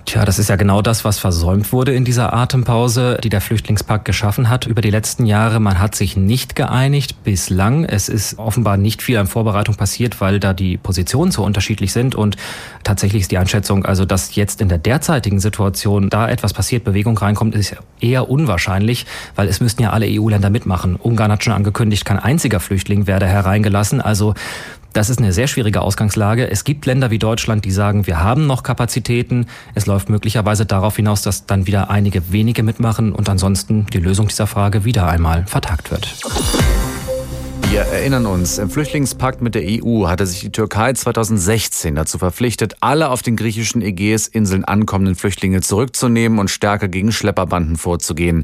Tja, 0.05 0.25
das 0.25 0.39
ist 0.39 0.49
ja 0.49 0.55
genau 0.55 0.81
das, 0.81 1.05
was 1.05 1.19
versäumt 1.19 1.71
wurde 1.71 1.93
in 1.93 2.05
dieser 2.05 2.33
Atempause, 2.33 3.19
die 3.23 3.29
der 3.29 3.39
Flüchtlingspakt 3.39 4.03
geschaffen 4.03 4.49
hat 4.49 4.65
über 4.65 4.81
die 4.81 4.89
letzten 4.89 5.25
Jahre. 5.25 5.59
Man 5.59 5.79
hat 5.79 5.95
sich 5.95 6.17
nicht 6.17 6.55
geeinigt 6.55 7.23
bislang. 7.23 7.85
Es 7.85 8.09
ist 8.09 8.39
offenbar 8.39 8.77
nicht 8.77 9.01
viel 9.01 9.17
an 9.17 9.27
Vorbereitung 9.27 9.75
passiert, 9.75 10.19
weil 10.19 10.39
da 10.39 10.53
die 10.53 10.77
Positionen 10.77 11.31
so 11.31 11.43
unterschiedlich 11.43 11.93
sind. 11.93 12.15
Und 12.15 12.35
tatsächlich 12.83 13.21
ist 13.21 13.31
die 13.31 13.37
Einschätzung, 13.37 13.85
also 13.85 14.05
dass 14.05 14.35
jetzt 14.35 14.59
in 14.59 14.69
der 14.69 14.79
derzeitigen 14.79 15.39
Situation 15.39 16.09
da 16.09 16.27
etwas 16.27 16.53
passiert, 16.53 16.83
Bewegung 16.83 17.17
reinkommt, 17.17 17.53
ist 17.53 17.75
eher 17.99 18.29
unwahrscheinlich, 18.29 19.05
weil 19.35 19.47
es 19.47 19.61
müssten 19.61 19.83
ja 19.83 19.91
alle 19.91 20.07
EU-Länder 20.09 20.49
mitmachen. 20.49 20.95
Ungarn 20.95 21.31
hat 21.31 21.43
schon 21.43 21.53
angekündigt, 21.53 22.05
kein 22.05 22.19
einziger 22.19 22.59
Flüchtling 22.59 23.07
werde 23.07 23.27
hereingelassen. 23.27 24.01
Also 24.01 24.33
das 24.93 25.09
ist 25.09 25.19
eine 25.19 25.33
sehr 25.33 25.47
schwierige 25.47 25.81
Ausgangslage. 25.81 26.49
Es 26.49 26.63
gibt 26.63 26.85
Länder 26.85 27.11
wie 27.11 27.19
Deutschland, 27.19 27.65
die 27.65 27.71
sagen, 27.71 28.07
wir 28.07 28.19
haben 28.19 28.47
noch 28.47 28.63
Kapazitäten. 28.63 29.47
Es 29.73 29.85
läuft 29.85 30.09
möglicherweise 30.09 30.65
darauf 30.65 30.95
hinaus, 30.95 31.21
dass 31.21 31.45
dann 31.45 31.67
wieder 31.67 31.89
einige 31.89 32.31
wenige 32.31 32.63
mitmachen 32.63 33.13
und 33.13 33.29
ansonsten 33.29 33.85
die 33.93 33.99
Lösung 33.99 34.27
dieser 34.27 34.47
Frage 34.47 34.83
wieder 34.83 35.07
einmal 35.07 35.45
vertagt 35.47 35.91
wird. 35.91 36.15
Wir 37.71 37.83
erinnern 37.83 38.25
uns, 38.25 38.57
im 38.57 38.69
Flüchtlingspakt 38.69 39.41
mit 39.41 39.55
der 39.55 39.63
EU 39.65 40.05
hatte 40.07 40.25
sich 40.25 40.41
die 40.41 40.51
Türkei 40.51 40.91
2016 40.91 41.95
dazu 41.95 42.17
verpflichtet, 42.17 42.75
alle 42.81 43.07
auf 43.07 43.21
den 43.21 43.37
griechischen 43.37 43.81
Ägäisinseln 43.81 44.65
ankommenden 44.65 45.15
Flüchtlinge 45.15 45.61
zurückzunehmen 45.61 46.37
und 46.37 46.49
stärker 46.49 46.89
gegen 46.89 47.13
Schlepperbanden 47.13 47.77
vorzugehen. 47.77 48.43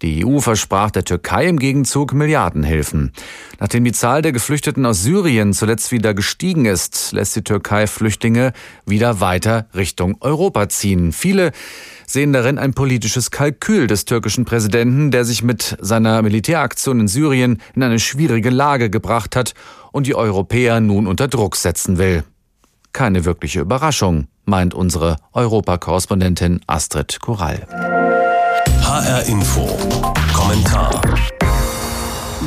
Die 0.00 0.24
EU 0.24 0.40
versprach 0.40 0.90
der 0.90 1.04
Türkei 1.04 1.48
im 1.48 1.58
Gegenzug 1.58 2.14
Milliardenhilfen. 2.14 3.12
Nachdem 3.60 3.84
die 3.84 3.92
Zahl 3.92 4.22
der 4.22 4.32
Geflüchteten 4.32 4.86
aus 4.86 5.02
Syrien 5.02 5.52
zuletzt 5.52 5.92
wieder 5.92 6.14
gestiegen 6.14 6.64
ist, 6.64 7.12
lässt 7.12 7.36
die 7.36 7.44
Türkei 7.44 7.86
Flüchtlinge 7.86 8.54
wieder 8.86 9.20
weiter 9.20 9.66
Richtung 9.74 10.16
Europa 10.20 10.70
ziehen. 10.70 11.12
Viele 11.12 11.52
sehen 12.12 12.32
darin 12.32 12.58
ein 12.58 12.74
politisches 12.74 13.30
Kalkül 13.30 13.86
des 13.86 14.04
türkischen 14.04 14.44
Präsidenten, 14.44 15.10
der 15.10 15.24
sich 15.24 15.42
mit 15.42 15.76
seiner 15.80 16.20
Militäraktion 16.20 17.00
in 17.00 17.08
Syrien 17.08 17.62
in 17.74 17.82
eine 17.82 17.98
schwierige 17.98 18.50
Lage 18.50 18.90
gebracht 18.90 19.34
hat 19.34 19.54
und 19.92 20.06
die 20.06 20.14
Europäer 20.14 20.80
nun 20.80 21.06
unter 21.06 21.28
Druck 21.28 21.56
setzen 21.56 21.96
will. 21.96 22.24
Keine 22.92 23.24
wirkliche 23.24 23.60
Überraschung, 23.60 24.26
meint 24.44 24.74
unsere 24.74 25.16
Europakorrespondentin 25.32 26.60
Astrid 26.66 27.18
Korall. 27.20 27.66
HR 28.82 29.26
Info 29.26 29.66
Kommentar. 30.34 30.91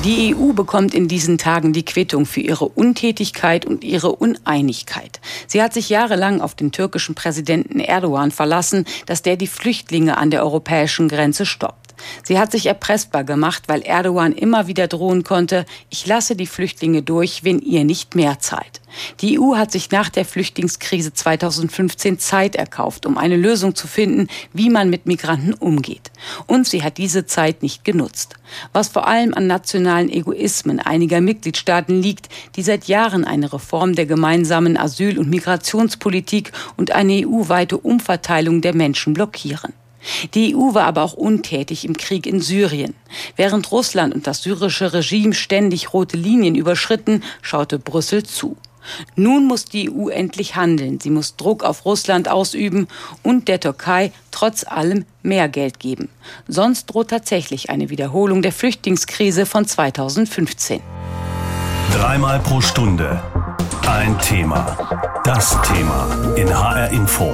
Die 0.05 0.35
EU 0.35 0.53
bekommt 0.53 0.93
in 0.93 1.07
diesen 1.07 1.39
Tagen 1.39 1.73
die 1.73 1.83
Quittung 1.83 2.27
für 2.27 2.39
ihre 2.39 2.67
Untätigkeit 2.67 3.65
und 3.65 3.83
ihre 3.83 4.11
Uneinigkeit. 4.11 5.19
Sie 5.47 5.63
hat 5.63 5.73
sich 5.73 5.89
jahrelang 5.89 6.41
auf 6.41 6.53
den 6.53 6.71
türkischen 6.71 7.15
Präsidenten 7.15 7.79
Erdogan 7.79 8.29
verlassen, 8.29 8.85
dass 9.07 9.23
der 9.23 9.35
die 9.35 9.47
Flüchtlinge 9.47 10.17
an 10.17 10.29
der 10.29 10.43
europäischen 10.43 11.07
Grenze 11.07 11.47
stoppt. 11.47 11.84
Sie 12.23 12.39
hat 12.39 12.51
sich 12.51 12.65
erpressbar 12.65 13.23
gemacht, 13.23 13.63
weil 13.67 13.81
Erdogan 13.81 14.33
immer 14.33 14.67
wieder 14.67 14.87
drohen 14.87 15.23
konnte, 15.23 15.65
ich 15.89 16.05
lasse 16.05 16.35
die 16.35 16.47
Flüchtlinge 16.47 17.01
durch, 17.01 17.43
wenn 17.43 17.59
ihr 17.59 17.83
nicht 17.83 18.15
mehr 18.15 18.39
zahlt. 18.39 18.81
Die 19.21 19.39
EU 19.39 19.55
hat 19.55 19.71
sich 19.71 19.91
nach 19.91 20.09
der 20.09 20.25
Flüchtlingskrise 20.25 21.13
2015 21.13 22.19
Zeit 22.19 22.55
erkauft, 22.55 23.05
um 23.05 23.17
eine 23.17 23.37
Lösung 23.37 23.75
zu 23.75 23.87
finden, 23.87 24.27
wie 24.53 24.69
man 24.69 24.89
mit 24.89 25.05
Migranten 25.05 25.53
umgeht. 25.53 26.11
Und 26.47 26.67
sie 26.67 26.83
hat 26.83 26.97
diese 26.97 27.25
Zeit 27.25 27.61
nicht 27.61 27.83
genutzt. 27.83 28.35
Was 28.73 28.89
vor 28.89 29.07
allem 29.07 29.33
an 29.33 29.47
nationalen 29.47 30.09
Egoismen 30.09 30.79
einiger 30.79 31.21
Mitgliedstaaten 31.21 32.01
liegt, 32.01 32.29
die 32.55 32.63
seit 32.63 32.85
Jahren 32.85 33.25
eine 33.25 33.51
Reform 33.51 33.95
der 33.95 34.05
gemeinsamen 34.05 34.77
Asyl- 34.77 35.19
und 35.19 35.29
Migrationspolitik 35.29 36.51
und 36.77 36.91
eine 36.91 37.27
EU-weite 37.27 37.77
Umverteilung 37.77 38.61
der 38.61 38.75
Menschen 38.75 39.13
blockieren. 39.13 39.73
Die 40.33 40.55
EU 40.55 40.73
war 40.73 40.85
aber 40.85 41.03
auch 41.03 41.13
untätig 41.13 41.85
im 41.85 41.97
Krieg 41.97 42.25
in 42.25 42.41
Syrien. 42.41 42.93
Während 43.35 43.71
Russland 43.71 44.13
und 44.13 44.27
das 44.27 44.43
syrische 44.43 44.93
Regime 44.93 45.33
ständig 45.33 45.93
rote 45.93 46.17
Linien 46.17 46.55
überschritten, 46.55 47.23
schaute 47.41 47.79
Brüssel 47.79 48.23
zu. 48.23 48.57
Nun 49.15 49.45
muss 49.47 49.65
die 49.65 49.89
EU 49.89 50.09
endlich 50.09 50.55
handeln. 50.55 50.99
Sie 50.99 51.09
muss 51.09 51.35
Druck 51.35 51.63
auf 51.63 51.85
Russland 51.85 52.29
ausüben 52.29 52.87
und 53.23 53.47
der 53.47 53.59
Türkei 53.59 54.11
trotz 54.29 54.63
allem 54.63 55.05
mehr 55.23 55.49
Geld 55.49 55.79
geben. 55.79 56.09
Sonst 56.47 56.85
droht 56.85 57.09
tatsächlich 57.09 57.69
eine 57.69 57.89
Wiederholung 57.89 58.43
der 58.43 58.51
Flüchtlingskrise 58.51 59.47
von 59.47 59.65
2015. 59.65 60.81
Dreimal 61.91 62.39
pro 62.39 62.61
Stunde 62.61 63.23
ein 63.87 64.17
Thema. 64.19 64.77
Das 65.23 65.57
Thema 65.61 66.07
in 66.35 66.49
HR 66.49 66.89
Info. 66.89 67.33